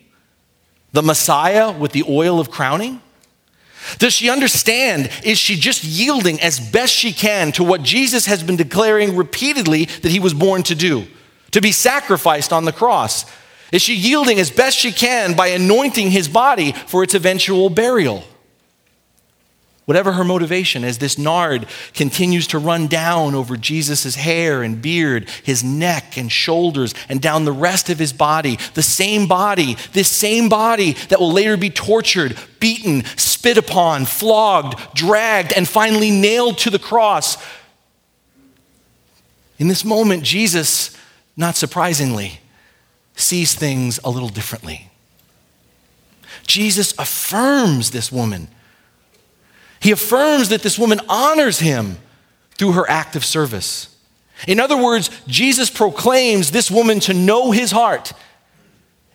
the 0.93 1.01
Messiah 1.01 1.71
with 1.71 1.91
the 1.91 2.03
oil 2.07 2.39
of 2.39 2.49
crowning? 2.49 3.01
Does 3.97 4.13
she 4.13 4.29
understand? 4.29 5.09
Is 5.23 5.37
she 5.37 5.55
just 5.55 5.83
yielding 5.83 6.39
as 6.39 6.59
best 6.59 6.93
she 6.93 7.13
can 7.13 7.51
to 7.53 7.63
what 7.63 7.81
Jesus 7.83 8.25
has 8.27 8.43
been 8.43 8.55
declaring 8.55 9.15
repeatedly 9.15 9.85
that 9.85 10.11
he 10.11 10.19
was 10.19 10.33
born 10.33 10.63
to 10.63 10.75
do? 10.75 11.07
To 11.51 11.61
be 11.61 11.71
sacrificed 11.71 12.53
on 12.53 12.65
the 12.65 12.71
cross. 12.71 13.25
Is 13.71 13.81
she 13.81 13.95
yielding 13.95 14.39
as 14.39 14.51
best 14.51 14.77
she 14.77 14.91
can 14.91 15.33
by 15.33 15.47
anointing 15.47 16.11
his 16.11 16.27
body 16.27 16.73
for 16.73 17.03
its 17.03 17.13
eventual 17.13 17.69
burial? 17.69 18.25
Whatever 19.85 20.11
her 20.13 20.23
motivation, 20.23 20.83
as 20.83 20.99
this 20.99 21.17
nard 21.17 21.65
continues 21.93 22.47
to 22.47 22.59
run 22.59 22.87
down 22.87 23.33
over 23.33 23.57
Jesus' 23.57 24.15
hair 24.15 24.61
and 24.61 24.81
beard, 24.81 25.27
his 25.43 25.63
neck 25.63 26.17
and 26.17 26.31
shoulders, 26.31 26.93
and 27.09 27.21
down 27.21 27.45
the 27.45 27.51
rest 27.51 27.89
of 27.89 27.97
his 27.97 28.13
body, 28.13 28.57
the 28.73 28.83
same 28.83 29.27
body, 29.27 29.75
this 29.93 30.07
same 30.07 30.49
body 30.49 30.93
that 31.09 31.19
will 31.19 31.31
later 31.31 31.57
be 31.57 31.69
tortured, 31.69 32.37
beaten, 32.59 33.03
spit 33.17 33.57
upon, 33.57 34.05
flogged, 34.05 34.79
dragged, 34.93 35.51
and 35.53 35.67
finally 35.67 36.11
nailed 36.11 36.57
to 36.59 36.69
the 36.69 36.79
cross. 36.79 37.37
In 39.57 39.67
this 39.67 39.83
moment, 39.83 40.23
Jesus, 40.23 40.95
not 41.35 41.55
surprisingly, 41.55 42.40
sees 43.15 43.53
things 43.53 43.99
a 44.03 44.09
little 44.09 44.29
differently. 44.29 44.89
Jesus 46.47 46.93
affirms 46.97 47.91
this 47.91 48.11
woman 48.11 48.47
he 49.81 49.91
affirms 49.91 50.49
that 50.49 50.61
this 50.61 50.77
woman 50.77 51.01
honors 51.09 51.59
him 51.59 51.97
through 52.57 52.73
her 52.73 52.89
act 52.89 53.15
of 53.15 53.25
service. 53.25 53.93
In 54.47 54.59
other 54.59 54.77
words, 54.77 55.09
Jesus 55.27 55.71
proclaims 55.71 56.51
this 56.51 56.69
woman 56.69 56.99
to 57.01 57.15
know 57.15 57.51
his 57.51 57.71
heart 57.71 58.13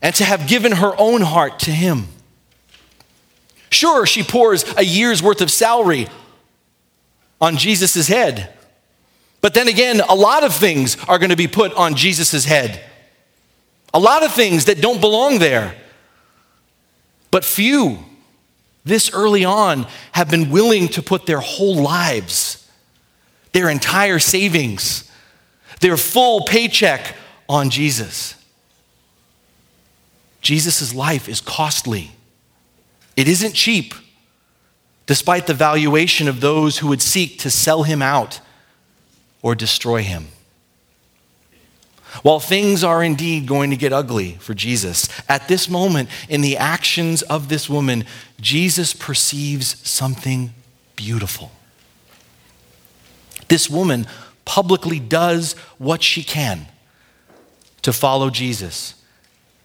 and 0.02 0.12
to 0.16 0.24
have 0.24 0.48
given 0.48 0.72
her 0.72 0.92
own 0.98 1.22
heart 1.22 1.60
to 1.60 1.70
him. 1.70 2.08
Sure, 3.70 4.06
she 4.06 4.24
pours 4.24 4.64
a 4.76 4.82
year's 4.82 5.22
worth 5.22 5.40
of 5.40 5.52
salary 5.52 6.08
on 7.40 7.56
Jesus' 7.56 8.08
head. 8.08 8.52
But 9.40 9.54
then 9.54 9.68
again, 9.68 10.00
a 10.00 10.14
lot 10.16 10.42
of 10.42 10.52
things 10.52 10.96
are 11.06 11.18
going 11.18 11.30
to 11.30 11.36
be 11.36 11.46
put 11.46 11.72
on 11.74 11.94
Jesus' 11.94 12.44
head. 12.44 12.84
A 13.96 13.98
lot 13.98 14.22
of 14.22 14.30
things 14.30 14.66
that 14.66 14.82
don't 14.82 15.00
belong 15.00 15.38
there. 15.38 15.74
But 17.30 17.46
few 17.46 18.00
this 18.84 19.10
early 19.14 19.42
on 19.42 19.86
have 20.12 20.30
been 20.30 20.50
willing 20.50 20.88
to 20.88 21.02
put 21.02 21.24
their 21.24 21.40
whole 21.40 21.76
lives, 21.76 22.70
their 23.52 23.70
entire 23.70 24.18
savings, 24.18 25.10
their 25.80 25.96
full 25.96 26.42
paycheck 26.44 27.16
on 27.48 27.70
Jesus. 27.70 28.34
Jesus' 30.42 30.94
life 30.94 31.26
is 31.26 31.40
costly. 31.40 32.10
It 33.16 33.28
isn't 33.28 33.54
cheap, 33.54 33.94
despite 35.06 35.46
the 35.46 35.54
valuation 35.54 36.28
of 36.28 36.42
those 36.42 36.78
who 36.78 36.88
would 36.88 37.00
seek 37.00 37.38
to 37.38 37.50
sell 37.50 37.84
him 37.84 38.02
out 38.02 38.40
or 39.40 39.54
destroy 39.54 40.02
him. 40.02 40.26
While 42.22 42.40
things 42.40 42.82
are 42.82 43.02
indeed 43.02 43.46
going 43.46 43.70
to 43.70 43.76
get 43.76 43.92
ugly 43.92 44.32
for 44.40 44.54
Jesus, 44.54 45.08
at 45.28 45.48
this 45.48 45.68
moment 45.68 46.08
in 46.28 46.40
the 46.40 46.56
actions 46.56 47.22
of 47.22 47.48
this 47.48 47.68
woman, 47.68 48.04
Jesus 48.40 48.92
perceives 48.92 49.86
something 49.88 50.52
beautiful. 50.96 51.52
This 53.48 53.70
woman 53.70 54.06
publicly 54.44 54.98
does 54.98 55.52
what 55.78 56.02
she 56.02 56.22
can 56.22 56.66
to 57.82 57.92
follow 57.92 58.30
Jesus, 58.30 58.94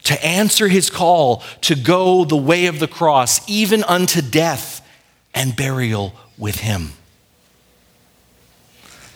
to 0.03 0.25
answer 0.25 0.67
his 0.67 0.89
call 0.89 1.43
to 1.61 1.75
go 1.75 2.25
the 2.25 2.35
way 2.35 2.67
of 2.67 2.79
the 2.79 2.87
cross, 2.87 3.41
even 3.49 3.83
unto 3.85 4.21
death 4.21 4.87
and 5.33 5.55
burial 5.55 6.13
with 6.37 6.57
him. 6.59 6.93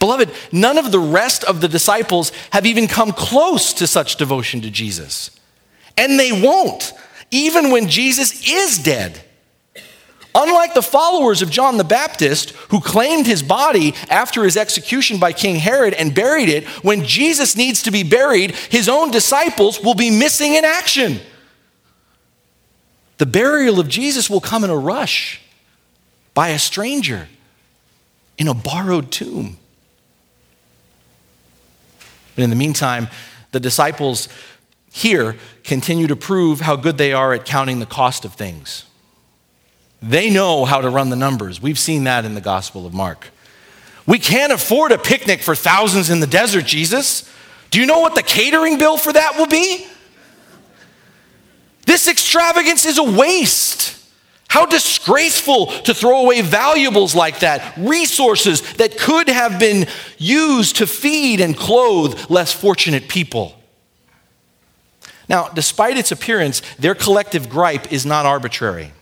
Beloved, 0.05 0.29
none 0.51 0.77
of 0.77 0.91
the 0.91 0.99
rest 0.99 1.43
of 1.45 1.61
the 1.61 1.67
disciples 1.67 2.31
have 2.51 2.67
even 2.67 2.85
come 2.85 3.11
close 3.11 3.73
to 3.73 3.87
such 3.87 4.17
devotion 4.17 4.61
to 4.61 4.69
Jesus. 4.69 5.31
And 5.97 6.19
they 6.19 6.31
won't, 6.31 6.93
even 7.31 7.71
when 7.71 7.89
Jesus 7.89 8.47
is 8.47 8.77
dead. 8.77 9.19
Unlike 10.35 10.75
the 10.75 10.83
followers 10.83 11.41
of 11.41 11.49
John 11.49 11.77
the 11.77 11.83
Baptist, 11.83 12.51
who 12.69 12.81
claimed 12.81 13.25
his 13.25 13.41
body 13.41 13.95
after 14.07 14.43
his 14.43 14.57
execution 14.57 15.17
by 15.17 15.33
King 15.33 15.55
Herod 15.55 15.95
and 15.95 16.13
buried 16.13 16.49
it, 16.49 16.65
when 16.83 17.03
Jesus 17.03 17.55
needs 17.55 17.81
to 17.81 17.89
be 17.89 18.03
buried, 18.03 18.51
his 18.51 18.87
own 18.87 19.09
disciples 19.09 19.81
will 19.81 19.95
be 19.95 20.11
missing 20.11 20.53
in 20.53 20.65
action. 20.65 21.19
The 23.17 23.25
burial 23.25 23.79
of 23.79 23.87
Jesus 23.87 24.29
will 24.29 24.39
come 24.39 24.63
in 24.63 24.69
a 24.69 24.77
rush 24.77 25.41
by 26.35 26.49
a 26.49 26.59
stranger 26.59 27.27
in 28.37 28.47
a 28.47 28.53
borrowed 28.53 29.09
tomb. 29.11 29.57
But 32.35 32.43
in 32.43 32.49
the 32.49 32.55
meantime, 32.55 33.07
the 33.51 33.59
disciples 33.59 34.27
here 34.91 35.35
continue 35.63 36.07
to 36.07 36.15
prove 36.15 36.61
how 36.61 36.75
good 36.75 36.97
they 36.97 37.13
are 37.13 37.33
at 37.33 37.45
counting 37.45 37.79
the 37.79 37.85
cost 37.85 38.25
of 38.25 38.33
things. 38.33 38.85
They 40.01 40.29
know 40.29 40.65
how 40.65 40.81
to 40.81 40.89
run 40.89 41.09
the 41.09 41.15
numbers. 41.15 41.61
We've 41.61 41.79
seen 41.79 42.03
that 42.03 42.25
in 42.25 42.35
the 42.35 42.41
Gospel 42.41 42.85
of 42.85 42.93
Mark. 42.93 43.29
We 44.05 44.19
can't 44.19 44.53
afford 44.53 44.91
a 44.91 44.97
picnic 44.97 45.41
for 45.41 45.55
thousands 45.55 46.09
in 46.09 46.19
the 46.19 46.27
desert, 46.27 46.65
Jesus. 46.65 47.29
Do 47.71 47.79
you 47.79 47.85
know 47.85 47.99
what 47.99 48.15
the 48.15 48.23
catering 48.23 48.77
bill 48.77 48.97
for 48.97 49.11
that 49.11 49.35
will 49.37 49.47
be? 49.47 49.87
This 51.85 52.07
extravagance 52.07 52.85
is 52.85 52.97
a 52.97 53.03
waste. 53.03 53.74
How 54.55 54.65
disgraceful 54.65 55.65
to 55.81 55.93
throw 55.93 56.21
away 56.21 56.39
valuables 56.39 57.13
like 57.13 57.39
that, 57.39 57.73
resources 57.75 58.61
that 58.75 58.97
could 58.97 59.27
have 59.27 59.59
been 59.59 59.85
used 60.17 60.77
to 60.77 60.87
feed 60.87 61.41
and 61.41 61.57
clothe 61.57 62.29
less 62.29 62.53
fortunate 62.53 63.09
people. 63.09 63.61
Now, 65.27 65.49
despite 65.49 65.97
its 65.97 66.13
appearance, 66.13 66.61
their 66.79 66.95
collective 66.95 67.49
gripe 67.49 67.91
is 67.91 68.05
not 68.05 68.25
arbitrary. 68.25 68.93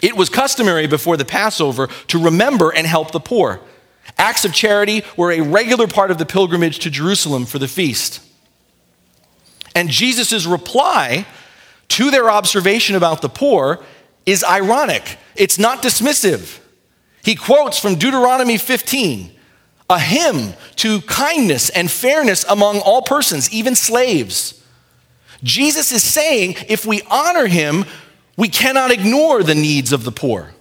It 0.00 0.16
was 0.16 0.30
customary 0.30 0.86
before 0.86 1.18
the 1.18 1.26
Passover 1.26 1.88
to 2.06 2.18
remember 2.18 2.74
and 2.74 2.86
help 2.86 3.10
the 3.10 3.20
poor. 3.20 3.60
Acts 4.16 4.46
of 4.46 4.54
charity 4.54 5.04
were 5.18 5.32
a 5.32 5.42
regular 5.42 5.86
part 5.86 6.10
of 6.10 6.16
the 6.16 6.24
pilgrimage 6.24 6.78
to 6.78 6.88
Jerusalem 6.88 7.44
for 7.44 7.58
the 7.58 7.68
feast. 7.68 8.22
And 9.74 9.90
Jesus' 9.90 10.46
reply 10.46 11.26
to 11.88 12.10
their 12.10 12.30
observation 12.30 12.96
about 12.96 13.20
the 13.20 13.28
poor 13.28 13.84
is 14.26 14.44
ironic, 14.44 15.18
it's 15.36 15.58
not 15.58 15.82
dismissive. 15.82 16.60
He 17.24 17.34
quotes 17.34 17.78
from 17.78 17.96
Deuteronomy 17.96 18.58
15, 18.58 19.32
a 19.88 19.98
hymn 19.98 20.54
to 20.76 21.00
kindness 21.02 21.70
and 21.70 21.90
fairness 21.90 22.44
among 22.48 22.80
all 22.80 23.02
persons, 23.02 23.52
even 23.52 23.74
slaves. 23.74 24.62
Jesus 25.42 25.92
is 25.92 26.02
saying 26.02 26.56
if 26.68 26.86
we 26.86 27.02
honor 27.10 27.46
him, 27.46 27.84
we 28.36 28.48
cannot 28.48 28.90
ignore 28.90 29.42
the 29.42 29.54
needs 29.54 29.92
of 29.92 30.04
the 30.04 30.12
poor. 30.12 30.54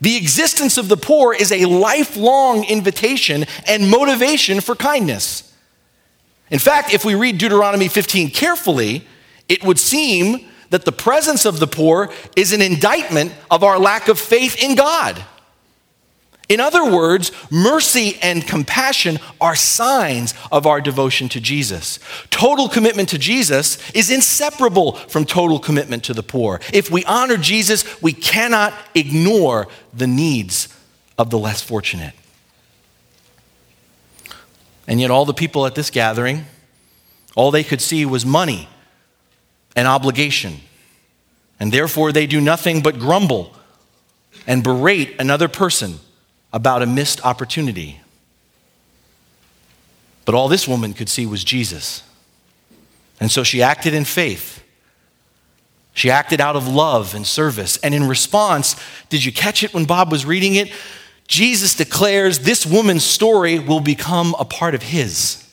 The 0.00 0.16
existence 0.16 0.78
of 0.78 0.88
the 0.88 0.96
poor 0.96 1.34
is 1.34 1.52
a 1.52 1.66
lifelong 1.66 2.64
invitation 2.64 3.44
and 3.66 3.90
motivation 3.90 4.60
for 4.60 4.74
kindness. 4.74 5.52
In 6.50 6.58
fact, 6.58 6.92
if 6.92 7.04
we 7.04 7.14
read 7.14 7.38
Deuteronomy 7.38 7.88
15 7.88 8.30
carefully, 8.30 9.06
it 9.48 9.62
would 9.62 9.78
seem 9.78 10.46
that 10.70 10.84
the 10.84 10.92
presence 10.92 11.44
of 11.44 11.60
the 11.60 11.66
poor 11.66 12.10
is 12.36 12.52
an 12.52 12.62
indictment 12.62 13.32
of 13.50 13.62
our 13.62 13.78
lack 13.78 14.08
of 14.08 14.18
faith 14.18 14.62
in 14.62 14.74
God. 14.74 15.22
In 16.48 16.58
other 16.58 16.84
words, 16.84 17.30
mercy 17.48 18.18
and 18.20 18.44
compassion 18.44 19.20
are 19.40 19.54
signs 19.54 20.34
of 20.50 20.66
our 20.66 20.80
devotion 20.80 21.28
to 21.28 21.40
Jesus. 21.40 22.00
Total 22.30 22.68
commitment 22.68 23.08
to 23.10 23.18
Jesus 23.18 23.78
is 23.92 24.10
inseparable 24.10 24.94
from 24.94 25.24
total 25.24 25.60
commitment 25.60 26.02
to 26.04 26.14
the 26.14 26.24
poor. 26.24 26.60
If 26.72 26.90
we 26.90 27.04
honor 27.04 27.36
Jesus, 27.36 28.02
we 28.02 28.12
cannot 28.12 28.74
ignore 28.96 29.68
the 29.94 30.08
needs 30.08 30.68
of 31.16 31.30
the 31.30 31.38
less 31.38 31.62
fortunate. 31.62 32.14
And 34.88 35.00
yet, 35.00 35.12
all 35.12 35.24
the 35.24 35.32
people 35.32 35.66
at 35.66 35.76
this 35.76 35.88
gathering, 35.88 36.46
all 37.36 37.52
they 37.52 37.62
could 37.62 37.80
see 37.80 38.04
was 38.04 38.26
money 38.26 38.68
and 39.76 39.86
obligation. 39.86 40.60
And 41.58 41.72
therefore, 41.72 42.12
they 42.12 42.26
do 42.26 42.40
nothing 42.40 42.82
but 42.82 42.98
grumble 42.98 43.54
and 44.46 44.64
berate 44.64 45.20
another 45.20 45.48
person 45.48 46.00
about 46.52 46.82
a 46.82 46.86
missed 46.86 47.24
opportunity. 47.24 48.00
But 50.24 50.34
all 50.34 50.48
this 50.48 50.66
woman 50.66 50.94
could 50.94 51.08
see 51.08 51.26
was 51.26 51.44
Jesus. 51.44 52.02
And 53.20 53.30
so 53.30 53.42
she 53.42 53.62
acted 53.62 53.94
in 53.94 54.04
faith. 54.04 54.62
She 55.92 56.10
acted 56.10 56.40
out 56.40 56.56
of 56.56 56.66
love 56.66 57.14
and 57.14 57.26
service. 57.26 57.76
And 57.78 57.94
in 57.94 58.08
response, 58.08 58.76
did 59.08 59.24
you 59.24 59.32
catch 59.32 59.62
it 59.62 59.74
when 59.74 59.84
Bob 59.84 60.10
was 60.10 60.24
reading 60.24 60.54
it? 60.54 60.72
Jesus 61.26 61.74
declares 61.74 62.40
this 62.40 62.64
woman's 62.64 63.04
story 63.04 63.58
will 63.58 63.80
become 63.80 64.34
a 64.38 64.44
part 64.44 64.74
of 64.74 64.82
his. 64.82 65.46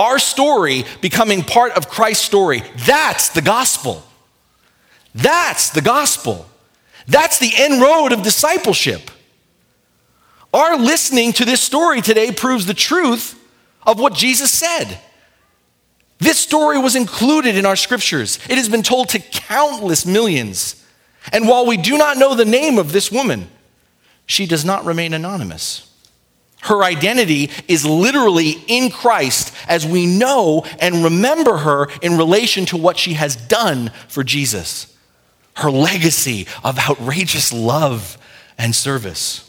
Our 0.00 0.18
story 0.18 0.86
becoming 1.02 1.42
part 1.42 1.72
of 1.72 1.90
Christ's 1.90 2.24
story. 2.24 2.62
That's 2.86 3.28
the 3.28 3.42
gospel. 3.42 4.02
That's 5.14 5.68
the 5.68 5.82
gospel. 5.82 6.46
That's 7.06 7.38
the 7.38 7.52
end 7.54 7.82
road 7.82 8.12
of 8.12 8.22
discipleship. 8.22 9.10
Our 10.54 10.78
listening 10.78 11.34
to 11.34 11.44
this 11.44 11.60
story 11.60 12.00
today 12.00 12.32
proves 12.32 12.64
the 12.64 12.72
truth 12.72 13.38
of 13.86 14.00
what 14.00 14.14
Jesus 14.14 14.50
said. 14.50 14.98
This 16.18 16.38
story 16.38 16.78
was 16.78 16.96
included 16.96 17.54
in 17.54 17.66
our 17.66 17.76
scriptures. 17.76 18.38
It 18.48 18.56
has 18.56 18.70
been 18.70 18.82
told 18.82 19.10
to 19.10 19.18
countless 19.18 20.06
millions. 20.06 20.82
And 21.30 21.46
while 21.46 21.66
we 21.66 21.76
do 21.76 21.98
not 21.98 22.16
know 22.16 22.34
the 22.34 22.46
name 22.46 22.78
of 22.78 22.92
this 22.92 23.12
woman, 23.12 23.48
she 24.24 24.46
does 24.46 24.64
not 24.64 24.86
remain 24.86 25.12
anonymous. 25.12 25.89
Her 26.62 26.84
identity 26.84 27.50
is 27.68 27.86
literally 27.86 28.62
in 28.66 28.90
Christ 28.90 29.54
as 29.66 29.86
we 29.86 30.06
know 30.06 30.64
and 30.78 31.04
remember 31.04 31.58
her 31.58 31.88
in 32.02 32.18
relation 32.18 32.66
to 32.66 32.76
what 32.76 32.98
she 32.98 33.14
has 33.14 33.34
done 33.34 33.90
for 34.08 34.22
Jesus 34.22 34.90
her 35.56 35.70
legacy 35.70 36.46
of 36.64 36.78
outrageous 36.78 37.52
love 37.52 38.16
and 38.58 38.74
service. 38.74 39.48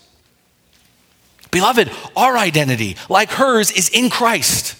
Beloved, 1.51 1.91
our 2.15 2.37
identity, 2.37 2.95
like 3.09 3.31
hers, 3.31 3.71
is 3.71 3.89
in 3.89 4.09
Christ. 4.09 4.75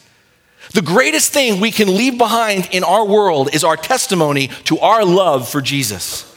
The 0.74 0.82
greatest 0.82 1.34
thing 1.34 1.60
we 1.60 1.72
can 1.72 1.96
leave 1.96 2.18
behind 2.18 2.70
in 2.72 2.84
our 2.84 3.06
world 3.06 3.54
is 3.54 3.64
our 3.64 3.76
testimony 3.76 4.48
to 4.66 4.80
our 4.80 5.04
love 5.04 5.50
for 5.50 5.62
Jesus. 5.62 6.28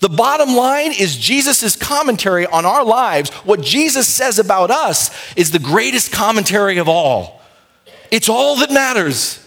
The 0.00 0.08
bottom 0.08 0.56
line 0.56 0.92
is 0.92 1.16
Jesus' 1.16 1.76
commentary 1.76 2.46
on 2.46 2.64
our 2.64 2.84
lives. 2.84 3.30
What 3.44 3.60
Jesus 3.60 4.08
says 4.08 4.38
about 4.38 4.70
us 4.70 5.10
is 5.36 5.50
the 5.50 5.58
greatest 5.58 6.10
commentary 6.10 6.78
of 6.78 6.88
all. 6.88 7.42
It's 8.10 8.28
all 8.28 8.56
that 8.56 8.72
matters. 8.72 9.46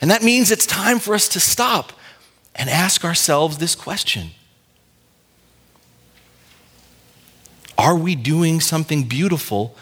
And 0.00 0.10
that 0.10 0.22
means 0.22 0.50
it's 0.50 0.66
time 0.66 0.98
for 0.98 1.14
us 1.14 1.28
to 1.28 1.40
stop 1.40 1.92
and 2.56 2.68
ask 2.68 3.04
ourselves 3.04 3.58
this 3.58 3.76
question 3.76 4.30
Are 7.78 7.96
we 7.96 8.16
doing 8.16 8.60
something 8.60 9.04
beautiful 9.04 9.76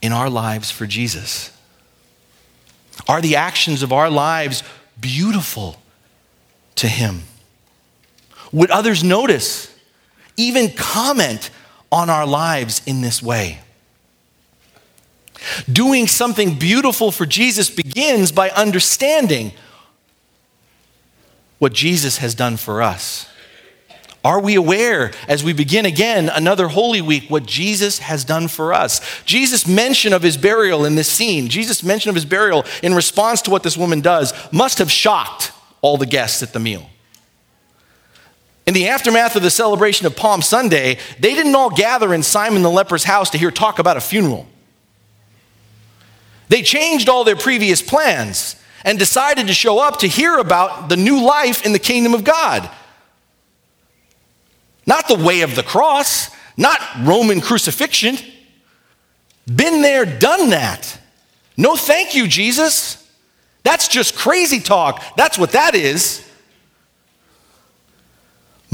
in 0.00 0.12
our 0.12 0.30
lives 0.30 0.70
for 0.70 0.86
Jesus? 0.86 1.50
Are 3.08 3.20
the 3.20 3.34
actions 3.34 3.82
of 3.82 3.92
our 3.92 4.08
lives 4.08 4.62
beautiful 5.00 5.82
to 6.76 6.86
Him? 6.86 7.22
Would 8.52 8.70
others 8.70 9.02
notice, 9.02 9.74
even 10.36 10.70
comment 10.70 11.50
on 11.90 12.10
our 12.10 12.26
lives 12.26 12.82
in 12.86 13.00
this 13.00 13.22
way? 13.22 13.60
Doing 15.70 16.06
something 16.06 16.58
beautiful 16.58 17.10
for 17.10 17.26
Jesus 17.26 17.70
begins 17.70 18.32
by 18.32 18.50
understanding 18.50 19.52
what 21.58 21.72
Jesus 21.72 22.18
has 22.18 22.34
done 22.34 22.56
for 22.56 22.82
us? 22.82 23.28
Are 24.24 24.40
we 24.40 24.56
aware 24.56 25.12
as 25.28 25.44
we 25.44 25.52
begin 25.52 25.86
again 25.86 26.28
another 26.28 26.66
Holy 26.66 27.00
Week 27.00 27.30
what 27.30 27.46
Jesus 27.46 28.00
has 28.00 28.24
done 28.24 28.48
for 28.48 28.72
us? 28.74 29.00
Jesus' 29.24 29.68
mention 29.68 30.12
of 30.12 30.22
his 30.22 30.36
burial 30.36 30.84
in 30.84 30.96
this 30.96 31.08
scene, 31.08 31.48
Jesus' 31.48 31.84
mention 31.84 32.08
of 32.08 32.16
his 32.16 32.24
burial 32.24 32.64
in 32.82 32.92
response 32.92 33.40
to 33.42 33.50
what 33.50 33.62
this 33.62 33.76
woman 33.76 34.00
does, 34.00 34.34
must 34.52 34.78
have 34.78 34.90
shocked 34.90 35.52
all 35.80 35.96
the 35.96 36.06
guests 36.06 36.42
at 36.42 36.52
the 36.52 36.58
meal. 36.58 36.90
In 38.66 38.74
the 38.74 38.88
aftermath 38.88 39.36
of 39.36 39.42
the 39.42 39.50
celebration 39.50 40.06
of 40.06 40.16
Palm 40.16 40.42
Sunday, 40.42 40.98
they 41.20 41.34
didn't 41.34 41.54
all 41.54 41.70
gather 41.70 42.12
in 42.12 42.24
Simon 42.24 42.62
the 42.62 42.70
leper's 42.70 43.04
house 43.04 43.30
to 43.30 43.38
hear 43.38 43.52
talk 43.52 43.78
about 43.78 43.96
a 43.96 44.00
funeral. 44.00 44.46
They 46.48 46.62
changed 46.62 47.08
all 47.08 47.22
their 47.22 47.36
previous 47.36 47.80
plans 47.80 48.56
and 48.84 48.98
decided 48.98 49.46
to 49.46 49.54
show 49.54 49.78
up 49.78 50.00
to 50.00 50.08
hear 50.08 50.38
about 50.38 50.88
the 50.88 50.96
new 50.96 51.24
life 51.24 51.64
in 51.64 51.72
the 51.72 51.78
kingdom 51.78 52.12
of 52.12 52.24
God. 52.24 52.68
Not 54.84 55.08
the 55.08 55.16
way 55.16 55.42
of 55.42 55.54
the 55.54 55.62
cross, 55.62 56.30
not 56.56 56.80
Roman 57.02 57.40
crucifixion. 57.40 58.16
Been 59.46 59.80
there, 59.80 60.04
done 60.04 60.50
that. 60.50 60.98
No, 61.56 61.76
thank 61.76 62.14
you, 62.14 62.26
Jesus. 62.26 63.08
That's 63.62 63.88
just 63.88 64.16
crazy 64.16 64.60
talk. 64.60 65.02
That's 65.16 65.38
what 65.38 65.52
that 65.52 65.74
is. 65.74 66.25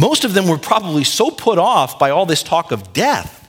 Most 0.02 0.24
of 0.24 0.34
them 0.34 0.48
were 0.48 0.58
probably 0.58 1.04
so 1.04 1.30
put 1.30 1.58
off 1.58 1.96
by 1.96 2.10
all 2.10 2.26
this 2.26 2.42
talk 2.42 2.72
of 2.72 2.92
death 2.92 3.48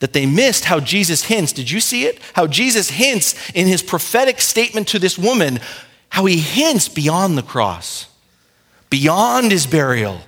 that 0.00 0.12
they 0.12 0.26
missed 0.26 0.66
how 0.66 0.78
Jesus 0.78 1.24
hints. 1.24 1.54
Did 1.54 1.70
you 1.70 1.80
see 1.80 2.04
it? 2.04 2.20
How 2.34 2.46
Jesus 2.46 2.90
hints 2.90 3.50
in 3.52 3.66
his 3.66 3.82
prophetic 3.82 4.42
statement 4.42 4.88
to 4.88 4.98
this 4.98 5.16
woman, 5.18 5.58
how 6.10 6.26
he 6.26 6.38
hints 6.38 6.86
beyond 6.90 7.38
the 7.38 7.42
cross, 7.42 8.08
beyond 8.90 9.50
his 9.50 9.66
burial, 9.66 10.20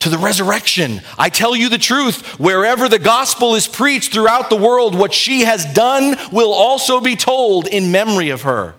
to 0.00 0.10
the 0.10 0.18
resurrection. 0.18 1.00
I 1.16 1.30
tell 1.30 1.56
you 1.56 1.70
the 1.70 1.78
truth, 1.78 2.38
wherever 2.38 2.90
the 2.90 2.98
gospel 2.98 3.54
is 3.54 3.66
preached 3.66 4.12
throughout 4.12 4.50
the 4.50 4.56
world, 4.56 4.94
what 4.94 5.14
she 5.14 5.40
has 5.46 5.64
done 5.72 6.16
will 6.30 6.52
also 6.52 7.00
be 7.00 7.16
told 7.16 7.66
in 7.66 7.90
memory 7.90 8.28
of 8.28 8.42
her. 8.42 8.74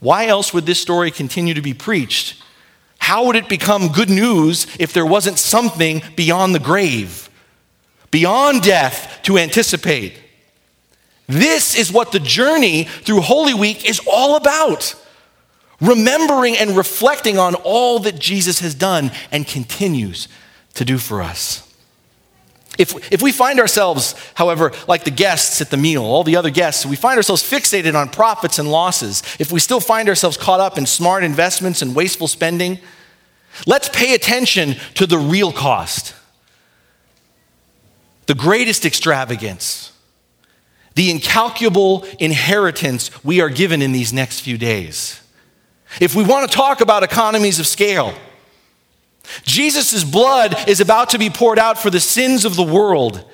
Why 0.00 0.26
else 0.26 0.52
would 0.52 0.66
this 0.66 0.82
story 0.82 1.12
continue 1.12 1.54
to 1.54 1.62
be 1.62 1.74
preached? 1.74 2.42
How 3.10 3.26
would 3.26 3.36
it 3.36 3.48
become 3.48 3.88
good 3.88 4.10
news 4.10 4.66
if 4.78 4.92
there 4.92 5.04
wasn't 5.04 5.38
something 5.38 6.02
beyond 6.14 6.54
the 6.54 6.60
grave? 6.60 7.30
beyond 8.10 8.62
death 8.62 9.20
to 9.22 9.38
anticipate. 9.38 10.18
This 11.26 11.76
is 11.76 11.92
what 11.92 12.12
the 12.12 12.20
journey 12.20 12.84
through 12.84 13.20
Holy 13.20 13.54
Week 13.54 13.88
is 13.88 14.00
all 14.10 14.36
about. 14.36 14.94
Remembering 15.80 16.56
and 16.56 16.76
reflecting 16.76 17.38
on 17.38 17.54
all 17.54 18.00
that 18.00 18.18
Jesus 18.18 18.60
has 18.60 18.74
done 18.74 19.12
and 19.30 19.46
continues 19.46 20.28
to 20.74 20.84
do 20.84 20.98
for 20.98 21.22
us. 21.22 21.66
If, 22.78 23.12
if 23.12 23.22
we 23.22 23.32
find 23.32 23.60
ourselves, 23.60 24.14
however, 24.34 24.72
like 24.88 25.04
the 25.04 25.10
guests 25.10 25.60
at 25.60 25.70
the 25.70 25.76
meal, 25.76 26.02
all 26.02 26.24
the 26.24 26.36
other 26.36 26.50
guests, 26.50 26.84
we 26.86 26.96
find 26.96 27.16
ourselves 27.16 27.42
fixated 27.42 27.94
on 27.94 28.08
profits 28.08 28.58
and 28.58 28.70
losses, 28.70 29.22
if 29.38 29.52
we 29.52 29.60
still 29.60 29.80
find 29.80 30.08
ourselves 30.08 30.36
caught 30.36 30.60
up 30.60 30.78
in 30.78 30.86
smart 30.86 31.22
investments 31.22 31.82
and 31.82 31.94
wasteful 31.94 32.28
spending, 32.28 32.78
let's 33.66 33.88
pay 33.88 34.14
attention 34.14 34.76
to 34.94 35.06
the 35.06 35.18
real 35.18 35.52
cost 35.52 36.14
the 38.30 38.34
greatest 38.36 38.86
extravagance, 38.86 39.90
the 40.94 41.10
incalculable 41.10 42.04
inheritance 42.20 43.10
we 43.24 43.40
are 43.40 43.48
given 43.48 43.82
in 43.82 43.90
these 43.90 44.12
next 44.12 44.42
few 44.42 44.56
days. 44.56 45.20
If 46.00 46.14
we 46.14 46.22
want 46.22 46.48
to 46.48 46.56
talk 46.56 46.80
about 46.80 47.02
economies 47.02 47.58
of 47.58 47.66
scale, 47.66 48.14
Jesus' 49.42 50.04
blood 50.04 50.68
is 50.68 50.80
about 50.80 51.10
to 51.10 51.18
be 51.18 51.28
poured 51.28 51.58
out 51.58 51.76
for 51.76 51.90
the 51.90 51.98
sins 51.98 52.44
of 52.44 52.54
the 52.54 52.62
world. 52.62 53.28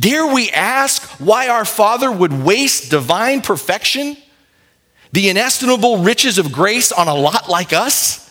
Dare 0.00 0.26
we 0.26 0.50
ask 0.52 1.02
why 1.20 1.48
our 1.48 1.66
Father 1.66 2.10
would 2.10 2.32
waste 2.32 2.90
divine 2.90 3.42
perfection, 3.42 4.16
the 5.12 5.28
inestimable 5.28 5.98
riches 5.98 6.38
of 6.38 6.50
grace 6.50 6.92
on 6.92 7.08
a 7.08 7.14
lot 7.14 7.50
like 7.50 7.74
us? 7.74 8.21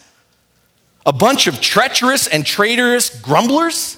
A 1.06 1.14
bunch 1.14 1.48
of 1.48 1.60
treacherous 1.60 2.28
and 2.28 2.46
traitorous 2.46 3.10
grumblers? 3.22 3.98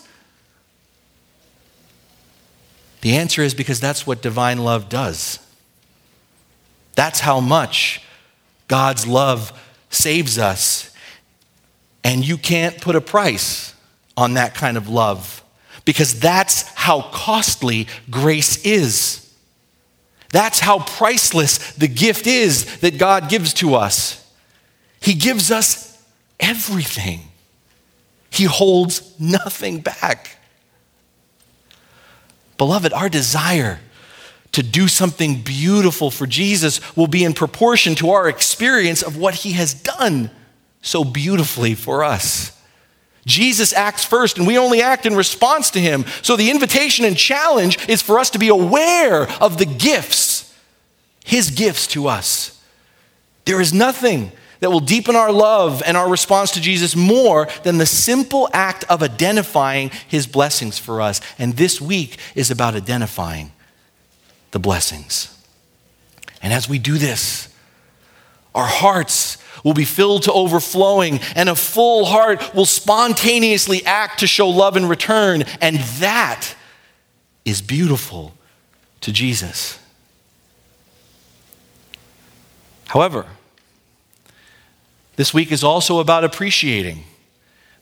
The 3.01 3.17
answer 3.17 3.41
is 3.41 3.53
because 3.53 3.81
that's 3.81 4.07
what 4.07 4.21
divine 4.21 4.59
love 4.59 4.87
does. 4.87 5.39
That's 6.95 7.19
how 7.19 7.41
much 7.41 8.01
God's 8.67 9.05
love 9.05 9.51
saves 9.89 10.37
us. 10.37 10.95
And 12.03 12.25
you 12.25 12.37
can't 12.37 12.79
put 12.79 12.95
a 12.95 13.01
price 13.01 13.73
on 14.15 14.35
that 14.35 14.55
kind 14.55 14.77
of 14.77 14.87
love 14.87 15.43
because 15.85 16.19
that's 16.19 16.61
how 16.75 17.01
costly 17.11 17.87
grace 18.09 18.63
is. 18.65 19.19
That's 20.31 20.59
how 20.59 20.79
priceless 20.79 21.73
the 21.73 21.87
gift 21.87 22.25
is 22.25 22.79
that 22.79 22.97
God 22.97 23.29
gives 23.29 23.53
to 23.55 23.75
us. 23.75 24.19
He 24.99 25.13
gives 25.13 25.51
us 25.51 25.92
everything, 26.39 27.21
He 28.29 28.45
holds 28.45 29.13
nothing 29.19 29.79
back. 29.81 30.37
Beloved, 32.57 32.93
our 32.93 33.09
desire 33.09 33.79
to 34.51 34.63
do 34.63 34.87
something 34.87 35.41
beautiful 35.41 36.11
for 36.11 36.27
Jesus 36.27 36.79
will 36.95 37.07
be 37.07 37.23
in 37.23 37.33
proportion 37.33 37.95
to 37.95 38.11
our 38.11 38.29
experience 38.29 39.01
of 39.01 39.17
what 39.17 39.33
He 39.35 39.53
has 39.53 39.73
done 39.73 40.29
so 40.81 41.03
beautifully 41.03 41.73
for 41.73 42.03
us. 42.03 42.51
Jesus 43.25 43.73
acts 43.73 44.03
first, 44.03 44.37
and 44.37 44.45
we 44.45 44.57
only 44.57 44.81
act 44.81 45.05
in 45.05 45.15
response 45.15 45.71
to 45.71 45.79
him. 45.79 46.05
So 46.21 46.35
the 46.35 46.51
invitation 46.51 47.05
and 47.05 47.17
challenge 47.17 47.87
is 47.87 48.01
for 48.01 48.19
us 48.19 48.29
to 48.31 48.39
be 48.39 48.49
aware 48.49 49.29
of 49.41 49.57
the 49.57 49.65
gifts, 49.65 50.53
his 51.23 51.49
gifts 51.49 51.87
to 51.87 52.07
us. 52.07 52.61
There 53.45 53.61
is 53.61 53.73
nothing 53.73 54.31
that 54.63 54.69
will 54.69 54.79
deepen 54.79 55.13
our 55.13 55.29
love 55.29 55.83
and 55.85 55.97
our 55.97 56.09
response 56.09 56.51
to 56.51 56.61
Jesus 56.61 56.95
more 56.95 57.49
than 57.63 57.79
the 57.79 57.85
simple 57.85 58.47
act 58.53 58.85
of 58.85 59.03
identifying 59.03 59.91
his 60.07 60.25
blessings 60.25 60.79
for 60.79 61.01
us. 61.01 61.19
And 61.37 61.57
this 61.57 61.81
week 61.81 62.17
is 62.33 62.49
about 62.49 62.73
identifying 62.73 63.51
the 64.51 64.59
blessings. 64.59 65.37
And 66.41 66.53
as 66.53 66.69
we 66.69 66.79
do 66.79 66.97
this, 66.97 67.53
our 68.55 68.65
hearts 68.65 69.37
will 69.65 69.73
be 69.73 69.83
filled 69.83 70.23
to 70.23 70.31
overflowing, 70.31 71.19
and 71.35 71.49
a 71.49 71.55
full 71.55 72.05
heart 72.05 72.55
will 72.55 72.65
spontaneously 72.65 73.85
act 73.85 74.21
to 74.21 74.27
show 74.27 74.47
love 74.47 74.77
in 74.77 74.87
return. 74.87 75.43
And 75.59 75.75
that 75.99 76.55
is 77.43 77.61
beautiful 77.61 78.33
to 79.01 79.11
Jesus. 79.11 79.77
However, 82.87 83.25
this 85.15 85.33
week 85.33 85.51
is 85.51 85.63
also 85.63 85.99
about 85.99 86.23
appreciating 86.23 87.03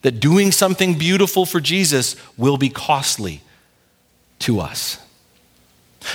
that 0.01 0.19
doing 0.19 0.51
something 0.51 0.97
beautiful 0.97 1.45
for 1.45 1.59
Jesus 1.59 2.15
will 2.37 2.57
be 2.57 2.69
costly 2.69 3.41
to 4.39 4.59
us. 4.59 4.97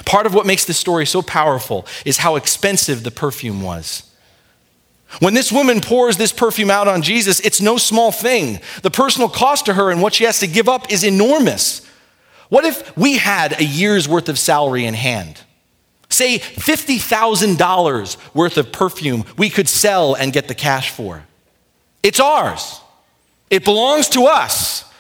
Part 0.05 0.26
of 0.26 0.35
what 0.35 0.46
makes 0.46 0.64
this 0.64 0.79
story 0.79 1.07
so 1.07 1.22
powerful 1.22 1.87
is 2.05 2.18
how 2.18 2.37
expensive 2.37 3.05
the 3.05 3.11
perfume 3.11 3.62
was. 3.62 4.02
When 5.20 5.35
this 5.35 5.52
woman 5.52 5.81
pours 5.81 6.16
this 6.16 6.33
perfume 6.33 6.70
out 6.70 6.88
on 6.88 7.02
Jesus, 7.02 7.38
it's 7.40 7.61
no 7.61 7.76
small 7.76 8.11
thing. 8.11 8.61
The 8.83 8.90
personal 8.90 9.29
cost 9.29 9.66
to 9.66 9.74
her 9.74 9.90
and 9.90 10.02
what 10.02 10.14
she 10.14 10.24
has 10.24 10.40
to 10.40 10.48
give 10.48 10.68
up 10.68 10.92
is 10.92 11.05
enormous. 11.05 11.87
What 12.48 12.64
if 12.64 12.96
we 12.96 13.16
had 13.16 13.61
a 13.61 13.64
year's 13.64 14.09
worth 14.09 14.29
of 14.29 14.38
salary 14.38 14.85
in 14.85 14.94
hand? 14.94 15.40
Say 16.16 16.38
$50,000 16.38 18.35
worth 18.35 18.57
of 18.57 18.72
perfume 18.72 19.26
we 19.37 19.50
could 19.50 19.68
sell 19.68 20.14
and 20.14 20.33
get 20.33 20.48
the 20.48 20.55
cash 20.55 20.90
for. 20.90 21.24
It's 22.02 22.18
ours, 22.18 22.81
it 23.50 23.66
belongs 23.66 24.09
to 24.11 24.24
us. 24.24 24.90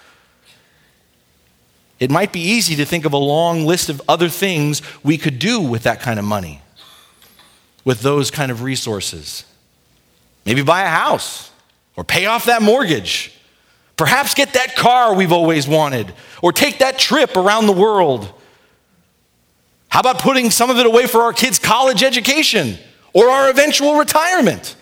It 1.98 2.10
might 2.10 2.34
be 2.34 2.40
easy 2.40 2.76
to 2.76 2.84
think 2.84 3.06
of 3.06 3.14
a 3.14 3.16
long 3.16 3.64
list 3.64 3.88
of 3.88 4.02
other 4.06 4.28
things 4.28 4.82
we 5.02 5.16
could 5.16 5.38
do 5.38 5.58
with 5.58 5.84
that 5.84 6.00
kind 6.00 6.18
of 6.18 6.26
money, 6.26 6.60
with 7.82 8.02
those 8.02 8.30
kind 8.30 8.52
of 8.52 8.60
resources. 8.62 9.46
Maybe 10.44 10.60
buy 10.60 10.82
a 10.82 10.90
house 10.90 11.50
or 11.96 12.04
pay 12.04 12.26
off 12.26 12.44
that 12.44 12.60
mortgage. 12.60 13.32
Perhaps 13.96 14.34
get 14.34 14.52
that 14.52 14.76
car 14.76 15.14
we've 15.14 15.32
always 15.32 15.66
wanted 15.66 16.12
or 16.42 16.52
take 16.52 16.80
that 16.80 16.98
trip 16.98 17.38
around 17.38 17.68
the 17.68 17.72
world. 17.72 18.30
How 19.96 20.00
about 20.00 20.18
putting 20.18 20.50
some 20.50 20.68
of 20.68 20.76
it 20.76 20.84
away 20.84 21.06
for 21.06 21.22
our 21.22 21.32
kids' 21.32 21.58
college 21.58 22.02
education 22.02 22.76
or 23.14 23.30
our 23.30 23.48
eventual 23.48 23.96
retirement? 23.96 24.76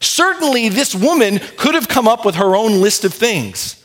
Certainly, 0.00 0.68
this 0.68 0.94
woman 0.94 1.40
could 1.56 1.74
have 1.74 1.88
come 1.88 2.06
up 2.06 2.22
with 2.22 2.34
her 2.34 2.54
own 2.54 2.82
list 2.82 3.06
of 3.06 3.14
things. 3.14 3.82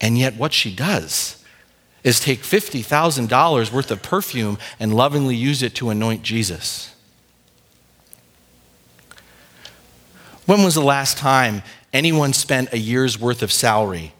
And 0.00 0.18
yet, 0.18 0.34
what 0.34 0.52
she 0.52 0.74
does 0.74 1.40
is 2.02 2.18
take 2.18 2.40
$50,000 2.40 3.72
worth 3.72 3.92
of 3.92 4.02
perfume 4.02 4.58
and 4.80 4.92
lovingly 4.92 5.36
use 5.36 5.62
it 5.62 5.76
to 5.76 5.90
anoint 5.90 6.24
Jesus. 6.24 6.96
When 10.46 10.64
was 10.64 10.74
the 10.74 10.82
last 10.82 11.16
time 11.16 11.62
anyone 11.92 12.32
spent 12.32 12.72
a 12.72 12.78
year's 12.78 13.16
worth 13.16 13.44
of 13.44 13.52
salary 13.52 14.14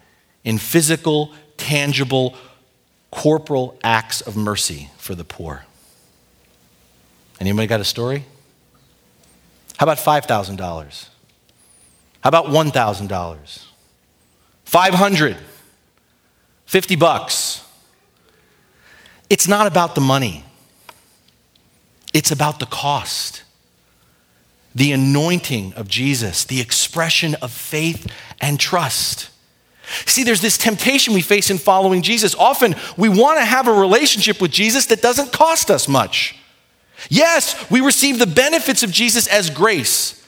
in 0.44 0.58
physical, 0.58 1.32
tangible, 1.56 2.36
corporal 3.12 3.78
acts 3.84 4.20
of 4.20 4.36
mercy 4.36 4.90
for 4.96 5.14
the 5.14 5.22
poor? 5.22 5.64
Anybody 7.38 7.68
got 7.68 7.80
a 7.80 7.84
story? 7.84 8.24
How 9.76 9.84
about 9.84 9.98
$5,000? 9.98 11.08
How 12.20 12.28
about 12.28 12.46
$1,000? 12.46 13.64
500 14.64 15.36
50 16.64 16.96
bucks. 16.96 17.62
It's 19.28 19.46
not 19.46 19.66
about 19.66 19.94
the 19.94 20.00
money. 20.00 20.44
It's 22.14 22.30
about 22.30 22.60
the 22.60 22.66
cost 22.66 23.42
the 24.74 24.92
anointing 24.92 25.74
of 25.74 25.88
Jesus, 25.88 26.44
the 26.44 26.60
expression 26.60 27.34
of 27.36 27.52
faith 27.52 28.06
and 28.40 28.58
trust. 28.58 29.28
See, 30.06 30.24
there's 30.24 30.40
this 30.40 30.58
temptation 30.58 31.14
we 31.14 31.22
face 31.22 31.50
in 31.50 31.58
following 31.58 32.02
Jesus. 32.02 32.34
Often 32.34 32.76
we 32.96 33.08
want 33.08 33.38
to 33.38 33.44
have 33.44 33.68
a 33.68 33.72
relationship 33.72 34.40
with 34.40 34.50
Jesus 34.50 34.86
that 34.86 35.02
doesn't 35.02 35.32
cost 35.32 35.70
us 35.70 35.88
much. 35.88 36.36
Yes, 37.08 37.70
we 37.70 37.80
receive 37.80 38.18
the 38.18 38.26
benefits 38.26 38.82
of 38.82 38.92
Jesus 38.92 39.26
as 39.26 39.50
grace. 39.50 40.18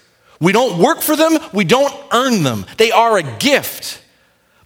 We 0.40 0.52
don't 0.52 0.80
work 0.80 1.00
for 1.00 1.16
them, 1.16 1.38
we 1.52 1.64
don't 1.64 1.94
earn 2.12 2.42
them. 2.42 2.66
They 2.76 2.90
are 2.90 3.16
a 3.16 3.22
gift. 3.22 4.02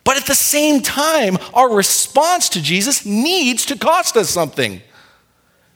But 0.04 0.16
at 0.16 0.26
the 0.26 0.34
same 0.34 0.80
time, 0.80 1.36
our 1.52 1.70
response 1.70 2.48
to 2.50 2.62
Jesus 2.62 3.04
needs 3.04 3.66
to 3.66 3.76
cost 3.76 4.16
us 4.16 4.30
something. 4.30 4.80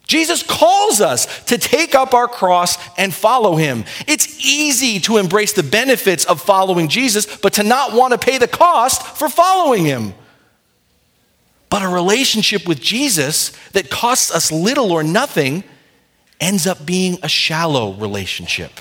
Jesus 0.07 0.43
calls 0.43 1.01
us 1.01 1.45
to 1.45 1.57
take 1.57 1.95
up 1.95 2.13
our 2.13 2.29
cross 2.29 2.77
and 2.99 3.15
follow 3.15 3.57
him. 3.57 3.85
It's 4.07 4.45
easy 4.45 5.01
to 5.01 5.17
embrace 5.17 5.53
the 5.53 5.63
benefits 5.63 6.25
of 6.25 6.41
following 6.41 6.89
Jesus, 6.89 7.37
but 7.37 7.55
to 7.55 7.63
not 7.63 7.95
want 7.95 8.13
to 8.13 8.19
pay 8.19 8.39
the 8.39 8.49
cost 8.49 9.03
for 9.17 9.29
following 9.29 9.85
him. 9.85 10.15
But 11.71 11.83
a 11.83 11.89
relationship 11.89 12.69
with 12.69 12.81
Jesus 12.81 13.51
that 13.71 13.91
costs 13.91 14.35
us 14.35 14.53
little 14.53 14.93
or 14.93 15.03
nothing 15.03 15.65
ends 16.41 16.67
up 16.67 16.85
being 16.85 17.19
a 17.23 17.29
shallow 17.29 17.95
relationship. 17.95 18.73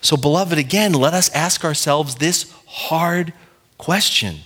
So, 0.00 0.16
beloved, 0.16 0.56
again, 0.56 0.92
let 0.92 1.12
us 1.12 1.28
ask 1.34 1.64
ourselves 1.64 2.14
this 2.14 2.54
hard 2.66 3.32
question 3.76 4.38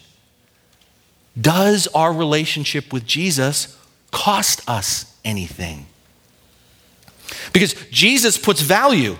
Does 1.40 1.87
our 1.88 2.12
relationship 2.12 2.92
with 2.92 3.07
Jesus 3.07 3.79
cost 4.12 4.68
us 4.68 5.12
anything. 5.25 5.87
Because 7.53 7.75
Jesus 7.90 8.38
puts 8.38 8.61
value 8.61 9.16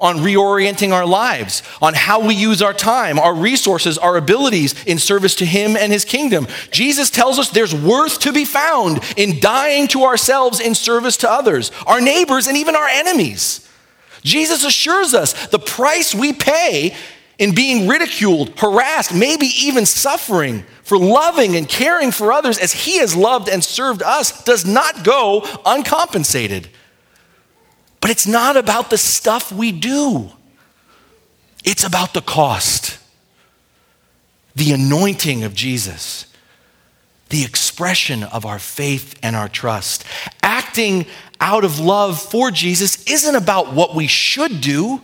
on 0.00 0.16
reorienting 0.16 0.92
our 0.92 1.06
lives, 1.06 1.62
on 1.80 1.94
how 1.94 2.20
we 2.20 2.34
use 2.34 2.60
our 2.60 2.72
time, 2.72 3.18
our 3.18 3.34
resources, 3.34 3.96
our 3.98 4.16
abilities 4.16 4.74
in 4.84 4.98
service 4.98 5.34
to 5.36 5.46
Him 5.46 5.76
and 5.76 5.92
His 5.92 6.04
kingdom. 6.04 6.46
Jesus 6.70 7.10
tells 7.10 7.38
us 7.38 7.50
there's 7.50 7.74
worth 7.74 8.20
to 8.20 8.32
be 8.32 8.44
found 8.44 9.02
in 9.16 9.40
dying 9.40 9.88
to 9.88 10.04
ourselves 10.04 10.60
in 10.60 10.74
service 10.74 11.16
to 11.18 11.30
others, 11.30 11.70
our 11.86 12.00
neighbors, 12.00 12.46
and 12.46 12.56
even 12.56 12.76
our 12.76 12.88
enemies. 12.88 13.68
Jesus 14.22 14.64
assures 14.64 15.14
us 15.14 15.46
the 15.48 15.58
price 15.58 16.14
we 16.14 16.32
pay 16.32 16.94
in 17.38 17.54
being 17.54 17.86
ridiculed, 17.86 18.58
harassed, 18.58 19.14
maybe 19.14 19.46
even 19.60 19.84
suffering 19.84 20.64
for 20.82 20.96
loving 20.96 21.56
and 21.56 21.68
caring 21.68 22.10
for 22.10 22.32
others 22.32 22.58
as 22.58 22.72
He 22.72 22.98
has 22.98 23.14
loved 23.14 23.48
and 23.48 23.62
served 23.62 24.02
us 24.02 24.44
does 24.44 24.64
not 24.64 25.04
go 25.04 25.46
uncompensated. 25.66 26.68
But 28.00 28.10
it's 28.10 28.26
not 28.26 28.56
about 28.56 28.90
the 28.90 28.98
stuff 28.98 29.52
we 29.52 29.72
do, 29.72 30.30
it's 31.64 31.84
about 31.84 32.14
the 32.14 32.20
cost, 32.20 32.98
the 34.54 34.72
anointing 34.72 35.44
of 35.44 35.54
Jesus, 35.54 36.26
the 37.28 37.44
expression 37.44 38.22
of 38.22 38.46
our 38.46 38.58
faith 38.58 39.18
and 39.22 39.36
our 39.36 39.48
trust. 39.48 40.04
Acting 40.42 41.06
out 41.40 41.64
of 41.64 41.78
love 41.80 42.20
for 42.20 42.50
Jesus 42.50 43.04
isn't 43.10 43.34
about 43.34 43.72
what 43.72 43.94
we 43.94 44.06
should 44.06 44.60
do. 44.60 45.02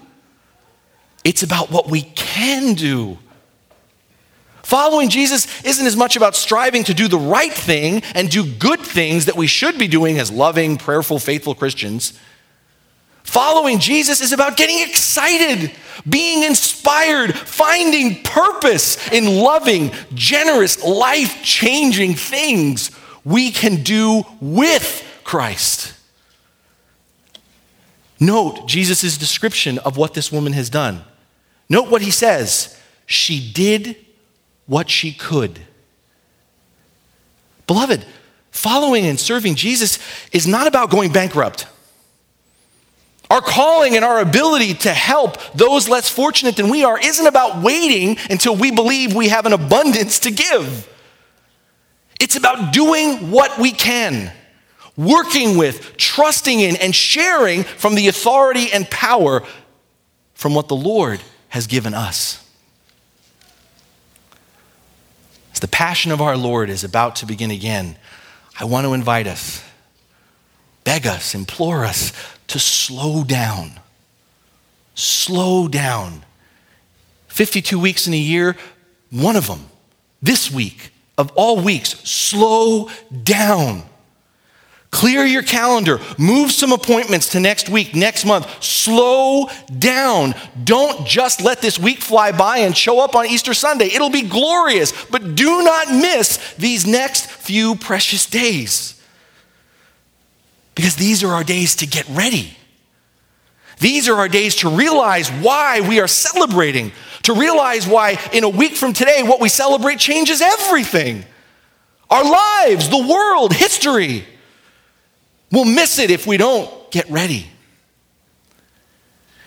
It's 1.25 1.43
about 1.43 1.71
what 1.71 1.89
we 1.89 2.03
can 2.03 2.75
do. 2.75 3.19
Following 4.63 5.09
Jesus 5.09 5.65
isn't 5.65 5.87
as 5.87 5.97
much 5.97 6.17
about 6.17 6.35
striving 6.35 6.85
to 6.85 6.95
do 6.95 7.09
the 7.09 7.19
right 7.19 7.53
thing 7.53 8.03
and 8.15 8.31
do 8.31 8.45
good 8.45 8.81
things 8.81 9.27
that 9.27 9.37
we 9.37 9.47
should 9.47 9.79
be 9.79 9.89
doing 9.89 10.19
as 10.19 10.31
loving, 10.31 10.77
prayerful, 10.77 11.19
faithful 11.19 11.55
Christians, 11.55 12.19
Following 13.25 13.79
Jesus 13.79 14.21
is 14.21 14.33
about 14.33 14.57
getting 14.57 14.81
excited, 14.81 15.73
being 16.09 16.43
inspired, 16.43 17.35
finding 17.35 18.23
purpose 18.23 19.11
in 19.11 19.39
loving, 19.39 19.93
generous, 20.13 20.83
life 20.85 21.43
changing 21.43 22.15
things 22.15 22.91
we 23.25 23.51
can 23.51 23.83
do 23.83 24.25
with 24.41 25.09
Christ. 25.25 25.95
Note 28.19 28.67
Jesus' 28.67 29.17
description 29.17 29.79
of 29.79 29.97
what 29.97 30.15
this 30.15 30.31
woman 30.31 30.53
has 30.53 30.69
done. 30.69 31.03
Note 31.73 31.91
what 31.91 32.03
he 32.03 32.11
says. 32.11 32.79
She 33.07 33.51
did 33.51 33.97
what 34.67 34.91
she 34.91 35.11
could. 35.11 35.59
Beloved, 37.67 38.05
following 38.51 39.07
and 39.07 39.19
serving 39.19 39.55
Jesus 39.55 39.99
is 40.33 40.47
not 40.47 40.67
about 40.67 40.91
going 40.91 41.15
bankrupt. 41.15 41.67
Our 43.31 43.41
calling 43.41 43.97
and 43.97 44.05
our 44.05 44.21
ability 44.21 44.75
to 44.75 44.93
help 44.93 45.39
those 45.55 45.89
less 45.89 46.11
fortunate 46.11 46.57
than 46.57 46.69
we 46.69 46.85
are 46.85 47.01
isn't 47.01 47.27
about 47.27 47.63
waiting 47.63 48.19
until 48.29 48.55
we 48.55 48.71
believe 48.71 49.15
we 49.15 49.29
have 49.29 49.47
an 49.47 49.55
abundance 49.55 50.19
to 50.21 50.31
give. 50.31 50.87
It's 52.21 52.37
about 52.37 52.75
doing 52.75 53.31
what 53.31 53.59
we 53.59 53.73
can, 53.73 54.31
working 54.95 55.57
with, 55.57 55.97
trusting 55.97 56.61
in, 56.61 56.77
and 56.77 56.95
sharing 56.95 57.63
from 57.65 57.95
the 57.95 58.09
authority 58.09 58.71
and 58.71 58.91
power 58.91 59.43
from 60.35 60.55
what 60.55 60.69
the 60.69 60.77
Lord 60.77 61.23
has 61.53 61.67
given 61.67 61.93
us. 61.93 62.43
As 65.53 65.61
the 65.61 65.69
passion 65.69 66.11
of 66.11 66.19
our 66.19 66.35
Lord 66.35 66.71
is 66.71 66.83
about 66.83 67.17
to 67.17 67.27
begin 67.27 67.51
again, 67.51 67.97
I 68.59 68.65
want 68.65 68.87
to 68.87 68.95
invite 68.95 69.27
us, 69.27 69.63
beg 70.83 71.07
us, 71.07 71.35
implore 71.35 71.85
us 71.85 72.15
to 72.47 72.59
slow 72.59 73.23
down. 73.23 73.73
Slow 74.95 75.69
down. 75.69 76.25
52 77.29 77.79
weeks 77.79 78.07
in 78.07 78.15
a 78.15 78.19
year, 78.19 78.57
one 79.11 79.37
of 79.37 79.47
them, 79.47 79.67
this 80.23 80.51
week, 80.51 80.91
of 81.19 81.31
all 81.33 81.61
weeks, 81.61 82.01
slow 82.09 82.89
down. 83.23 83.83
Clear 84.93 85.25
your 85.25 85.43
calendar. 85.43 86.01
Move 86.19 86.53
some 86.53 86.71
appointments 86.71 87.31
to 87.31 87.41
next 87.41 87.71
week, 87.71 87.95
next 87.95 88.27
month. 88.27 88.63
Slow 88.63 89.49
down. 89.79 90.35
Don't 90.63 91.07
just 91.07 91.43
let 91.43 91.63
this 91.63 91.79
week 91.79 92.01
fly 92.01 92.31
by 92.31 92.59
and 92.59 92.77
show 92.77 93.01
up 93.01 93.17
on 93.17 93.27
Easter 93.27 93.55
Sunday. 93.55 93.87
It'll 93.87 94.11
be 94.11 94.23
glorious, 94.23 94.93
but 95.07 95.35
do 95.35 95.65
not 95.65 95.89
miss 95.89 96.55
these 96.55 96.87
next 96.87 97.27
few 97.27 97.75
precious 97.75 98.27
days. 98.27 99.03
Because 100.75 100.95
these 100.97 101.25
are 101.25 101.33
our 101.33 101.45
days 101.45 101.75
to 101.77 101.87
get 101.87 102.07
ready. 102.11 102.55
These 103.81 104.11
are 104.11 104.17
our 104.17 104.29
days 104.29 104.57
to 104.57 104.69
realize 104.69 105.31
why 105.31 105.81
we 105.81 106.01
are 106.01 106.07
celebrating, 106.07 106.93
to 107.23 107.33
realize 107.33 107.89
why 107.89 108.19
in 108.35 108.45
a 108.45 108.49
week 108.49 108.77
from 108.77 108.93
today, 108.93 109.23
what 109.23 109.41
we 109.41 109.49
celebrate 109.49 109.99
changes 109.99 110.43
everything 110.43 111.25
our 112.11 112.25
lives, 112.25 112.91
the 112.91 113.07
world, 113.07 113.55
history. 113.55 114.27
We'll 115.53 115.67
miss 115.67 115.99
it 115.99 116.11
if 116.11 116.27
we 116.27 116.39
don't 116.39 116.91
get 116.91 117.09
ready. 117.11 117.47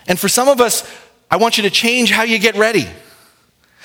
And 0.06 0.18
for 0.18 0.28
some 0.28 0.48
of 0.48 0.60
us, 0.60 0.88
I 1.30 1.36
want 1.36 1.56
you 1.56 1.64
to 1.64 1.70
change 1.70 2.12
how 2.12 2.22
you 2.22 2.38
get 2.38 2.54
ready. 2.54 2.86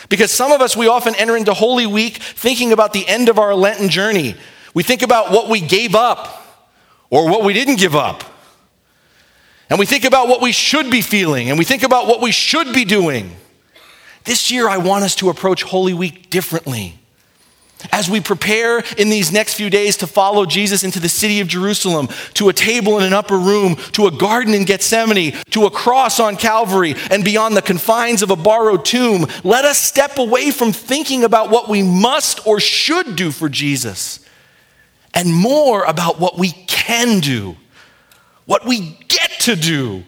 Because 0.08 0.32
some 0.32 0.52
of 0.52 0.62
us, 0.62 0.78
we 0.78 0.88
often 0.88 1.16
enter 1.16 1.36
into 1.36 1.54
Holy 1.54 1.88
Week 1.88 2.18
thinking 2.18 2.72
about 2.72 2.94
the 2.94 3.08
end 3.08 3.28
of 3.28 3.40
our 3.40 3.56
Lenten 3.56 3.90
journey. 3.90 4.36
We 4.74 4.84
think 4.84 5.02
about 5.02 5.32
what 5.32 5.50
we 5.50 5.60
gave 5.60 5.96
up 5.96 6.68
or 7.10 7.30
what 7.30 7.44
we 7.44 7.54
didn't 7.54 7.78
give 7.78 7.96
up. 7.96 8.24
And 9.70 9.80
we 9.80 9.86
think 9.86 10.04
about 10.04 10.28
what 10.28 10.42
we 10.42 10.52
should 10.52 10.92
be 10.92 11.02
feeling 11.02 11.50
and 11.50 11.58
we 11.58 11.66
think 11.66 11.84
about 11.84 12.06
what 12.06 12.22
we 12.22 12.32
should 12.32 12.74
be 12.74 12.86
doing. 12.86 13.36
This 14.26 14.52
year, 14.52 14.70
I 14.70 14.78
want 14.78 15.04
us 15.04 15.16
to 15.16 15.30
approach 15.30 15.64
Holy 15.64 15.94
Week 15.94 16.30
differently. 16.30 17.00
As 17.92 18.10
we 18.10 18.22
prepare 18.22 18.80
in 18.98 19.10
these 19.10 19.32
next 19.32 19.56
few 19.56 19.70
days 19.70 19.98
to 19.98 20.08
follow 20.08 20.46
Jesus 20.46 20.84
into 20.84 21.00
the 21.00 21.10
city 21.10 21.40
of 21.40 21.48
Jerusalem, 21.48 22.10
to 22.36 22.50
a 22.50 22.54
table 22.54 22.98
in 22.98 23.04
an 23.04 23.14
upper 23.14 23.38
room, 23.38 23.76
to 23.94 24.08
a 24.08 24.12
garden 24.12 24.54
in 24.54 24.66
Gethsemane, 24.66 25.34
to 25.52 25.66
a 25.66 25.72
cross 25.72 26.20
on 26.20 26.36
Calvary, 26.36 26.96
and 27.10 27.24
beyond 27.24 27.56
the 27.56 27.62
confines 27.62 28.22
of 28.22 28.32
a 28.32 28.36
borrowed 28.36 28.86
tomb, 28.86 29.26
let 29.44 29.66
us 29.66 29.78
step 29.78 30.18
away 30.18 30.52
from 30.52 30.72
thinking 30.72 31.24
about 31.24 31.50
what 31.50 31.70
we 31.70 31.84
must 31.84 32.46
or 32.46 32.60
should 32.60 33.16
do 33.16 33.32
for 33.32 33.50
Jesus 33.50 34.26
and 35.14 35.34
more 35.34 35.84
about 35.84 36.20
what 36.20 36.38
we 36.38 36.52
can 36.68 37.20
do, 37.20 37.56
what 38.46 38.66
we 38.66 38.98
get 39.08 39.32
to 39.42 39.56
do 39.56 40.04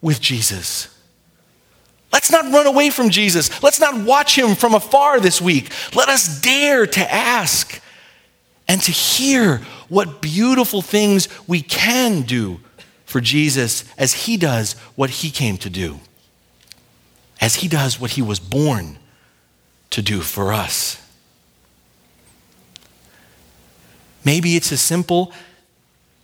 with 0.00 0.20
Jesus. 0.20 0.93
Let's 2.14 2.30
not 2.30 2.52
run 2.52 2.68
away 2.68 2.90
from 2.90 3.10
Jesus. 3.10 3.60
Let's 3.60 3.80
not 3.80 4.06
watch 4.06 4.38
him 4.38 4.54
from 4.54 4.72
afar 4.72 5.18
this 5.18 5.42
week. 5.42 5.72
Let 5.96 6.08
us 6.08 6.40
dare 6.40 6.86
to 6.86 7.12
ask 7.12 7.82
and 8.68 8.80
to 8.82 8.92
hear 8.92 9.56
what 9.88 10.22
beautiful 10.22 10.80
things 10.80 11.28
we 11.48 11.60
can 11.60 12.22
do 12.22 12.60
for 13.04 13.20
Jesus 13.20 13.84
as 13.98 14.12
he 14.12 14.36
does 14.36 14.74
what 14.94 15.10
he 15.10 15.28
came 15.32 15.56
to 15.58 15.68
do, 15.68 15.98
as 17.40 17.56
he 17.56 17.66
does 17.66 17.98
what 17.98 18.12
he 18.12 18.22
was 18.22 18.38
born 18.38 18.96
to 19.90 20.00
do 20.00 20.20
for 20.20 20.52
us. 20.52 21.04
Maybe 24.24 24.54
it's 24.54 24.70
as 24.70 24.80
simple 24.80 25.32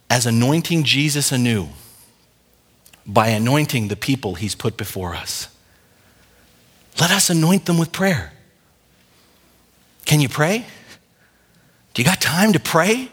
as 0.08 0.24
anointing 0.24 0.84
Jesus 0.84 1.32
anew 1.32 1.70
by 3.04 3.30
anointing 3.30 3.88
the 3.88 3.96
people 3.96 4.36
he's 4.36 4.54
put 4.54 4.76
before 4.76 5.16
us. 5.16 5.48
Let 6.98 7.10
us 7.10 7.30
anoint 7.30 7.66
them 7.66 7.78
with 7.78 7.92
prayer. 7.92 8.32
Can 10.06 10.20
you 10.20 10.28
pray? 10.28 10.64
Do 11.94 12.02
you 12.02 12.06
got 12.06 12.20
time 12.20 12.54
to 12.54 12.60
pray? 12.60 13.10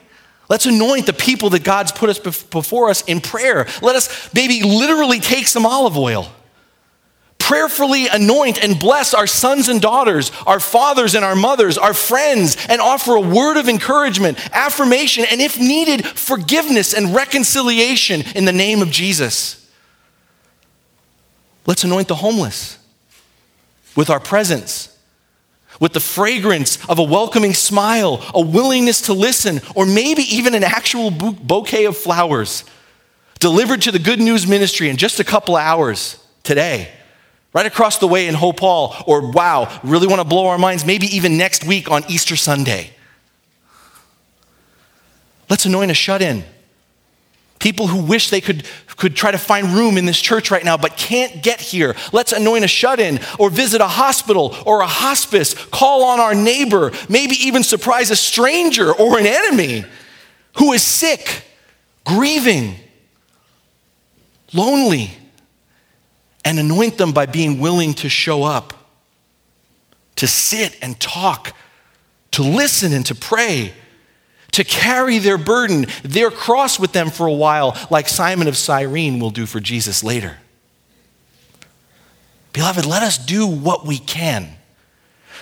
Let's 0.49 0.65
anoint 0.65 1.05
the 1.05 1.13
people 1.13 1.49
that 1.51 1.63
God's 1.63 1.91
put 1.91 2.09
us 2.09 2.19
before 2.19 2.89
us 2.89 3.03
in 3.03 3.19
prayer. 3.19 3.67
Let 3.81 3.95
us 3.95 4.33
maybe 4.33 4.63
literally 4.63 5.19
take 5.19 5.47
some 5.47 5.65
olive 5.65 5.97
oil 5.97 6.31
prayerfully 7.47 8.09
anoint 8.09 8.61
and 8.61 8.77
bless 8.77 9.13
our 9.13 9.25
sons 9.25 9.69
and 9.69 9.79
daughters, 9.79 10.33
our 10.45 10.59
fathers 10.59 11.15
and 11.15 11.23
our 11.23 11.35
mothers, 11.35 11.77
our 11.77 11.93
friends, 11.93 12.57
and 12.67 12.81
offer 12.81 13.15
a 13.15 13.21
word 13.21 13.55
of 13.55 13.69
encouragement, 13.69 14.37
affirmation, 14.53 15.23
and 15.31 15.39
if 15.39 15.57
needed, 15.57 16.05
forgiveness 16.05 16.93
and 16.93 17.15
reconciliation 17.15 18.21
in 18.35 18.43
the 18.43 18.51
name 18.51 18.81
of 18.81 18.91
Jesus. 18.91 19.65
Let's 21.65 21.85
anoint 21.85 22.09
the 22.09 22.15
homeless 22.15 22.79
with 23.97 24.09
our 24.09 24.21
presence, 24.21 24.97
with 25.81 25.91
the 25.91 25.99
fragrance 25.99 26.77
of 26.87 26.99
a 26.99 27.03
welcoming 27.03 27.53
smile, 27.53 28.23
a 28.33 28.41
willingness 28.41 29.01
to 29.01 29.13
listen, 29.13 29.59
or 29.75 29.85
maybe 29.85 30.21
even 30.21 30.55
an 30.55 30.63
actual 30.63 31.11
bouquet 31.11 31.83
of 31.83 31.97
flowers 31.97 32.63
delivered 33.39 33.81
to 33.81 33.91
the 33.91 33.99
Good 33.99 34.19
News 34.19 34.47
Ministry 34.47 34.87
in 34.87 34.95
just 34.95 35.19
a 35.19 35.23
couple 35.23 35.57
of 35.57 35.61
hours 35.61 36.23
today 36.43 36.89
right 37.53 37.65
across 37.65 37.97
the 37.97 38.07
way 38.07 38.27
in 38.27 38.35
Hope 38.35 38.59
Hall, 38.59 38.95
or 39.07 39.31
wow, 39.31 39.79
really 39.83 40.05
want 40.05 40.21
to 40.21 40.27
blow 40.27 40.47
our 40.47 40.59
minds, 40.59 40.85
maybe 40.85 41.07
even 41.07 41.37
next 41.37 41.65
week 41.65 41.89
on 41.89 42.03
Easter 42.07 42.35
Sunday. 42.35 42.91
Let's 45.49 45.65
anoint 45.65 45.89
a 45.89 45.95
shut 45.95 46.21
in. 46.21 46.43
People 47.59 47.87
who 47.87 48.03
wish 48.03 48.29
they 48.29 48.41
could, 48.41 48.63
could 48.97 49.15
try 49.15 49.31
to 49.31 49.37
find 49.37 49.67
room 49.73 49.97
in 49.97 50.05
this 50.05 50.19
church 50.19 50.51
right 50.51 50.65
now 50.65 50.75
but 50.75 50.97
can't 50.97 51.41
get 51.41 51.61
here. 51.61 51.95
Let's 52.11 52.33
anoint 52.33 52.65
a 52.65 52.67
shut 52.67 52.99
in 52.99 53.19
or 53.39 53.49
visit 53.49 53.79
a 53.79 53.87
hospital 53.87 54.55
or 54.65 54.81
a 54.81 54.87
hospice. 54.87 55.53
Call 55.67 56.03
on 56.03 56.19
our 56.19 56.35
neighbor, 56.35 56.91
maybe 57.07 57.35
even 57.35 57.63
surprise 57.63 58.11
a 58.11 58.15
stranger 58.15 58.93
or 58.93 59.17
an 59.17 59.25
enemy 59.25 59.85
who 60.57 60.73
is 60.73 60.81
sick, 60.81 61.45
grieving, 62.03 62.75
lonely 64.53 65.11
and 66.47 66.59
anoint 66.59 66.97
them 66.97 67.11
by 67.11 67.25
being 67.25 67.59
willing 67.59 67.93
to 67.93 68.07
show 68.07 68.43
up, 68.43 68.73
to 70.15 70.25
sit 70.25 70.77
and 70.81 70.97
talk, 70.97 71.53
to 72.31 72.41
listen 72.41 72.93
and 72.93 73.05
to 73.05 73.13
pray, 73.13 73.73
to 74.57 74.63
carry 74.63 75.19
their 75.19 75.37
burden, 75.37 75.85
their 76.03 76.31
cross 76.31 76.79
with 76.79 76.91
them 76.91 77.11
for 77.11 77.27
a 77.27 77.33
while, 77.33 77.77
like 77.91 78.07
Simon 78.07 78.47
of 78.47 78.57
Cyrene 78.57 79.19
will 79.19 79.29
do 79.29 79.45
for 79.45 79.59
Jesus 79.59 80.03
later. 80.03 80.37
Beloved, 82.53 82.83
let 82.83 83.03
us 83.03 83.19
do 83.19 83.45
what 83.45 83.85
we 83.85 83.99
can, 83.99 84.49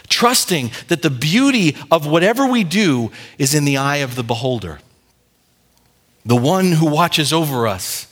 trusting 0.09 0.71
that 0.89 1.01
the 1.01 1.09
beauty 1.09 1.77
of 1.89 2.05
whatever 2.05 2.45
we 2.45 2.65
do 2.65 3.09
is 3.37 3.55
in 3.55 3.63
the 3.63 3.77
eye 3.77 3.97
of 3.97 4.15
the 4.15 4.23
beholder, 4.23 4.79
the 6.25 6.35
one 6.35 6.73
who 6.73 6.85
watches 6.85 7.31
over 7.31 7.67
us 7.67 8.07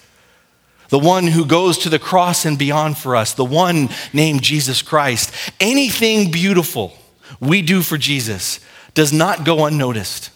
the 0.89 1.00
one 1.00 1.26
who 1.26 1.44
goes 1.44 1.80
to 1.80 1.89
the 1.89 1.98
cross 1.98 2.46
and 2.46 2.56
beyond 2.56 3.00
for 3.00 3.16
us, 3.16 3.34
the 3.34 3.44
one 3.44 3.89
named 4.13 4.44
Jesus 4.44 4.84
Christ. 4.84 5.34
Anything 5.60 6.30
beautiful 6.30 6.96
we 7.39 7.63
do 7.63 7.82
for 7.82 7.98
Jesus 7.98 8.60
does 8.94 9.12
not 9.12 9.44
go 9.44 9.66
unnoticed. 9.66 10.30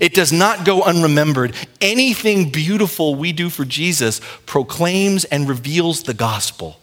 It 0.00 0.14
does 0.14 0.32
not 0.32 0.64
go 0.64 0.82
unremembered. 0.82 1.54
Anything 1.80 2.50
beautiful 2.50 3.14
we 3.14 3.32
do 3.32 3.50
for 3.50 3.64
Jesus 3.64 4.20
proclaims 4.46 5.24
and 5.24 5.48
reveals 5.48 6.02
the 6.04 6.14
gospel 6.14 6.80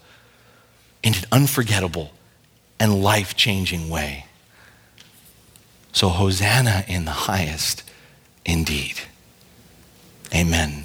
in 1.02 1.14
an 1.14 1.24
unforgettable 1.32 2.12
and 2.78 3.02
life 3.02 3.36
changing 3.36 3.88
way. 3.88 4.26
So, 5.92 6.08
Hosanna 6.08 6.84
in 6.86 7.04
the 7.04 7.10
highest 7.10 7.82
indeed. 8.44 9.00
Amen. 10.34 10.84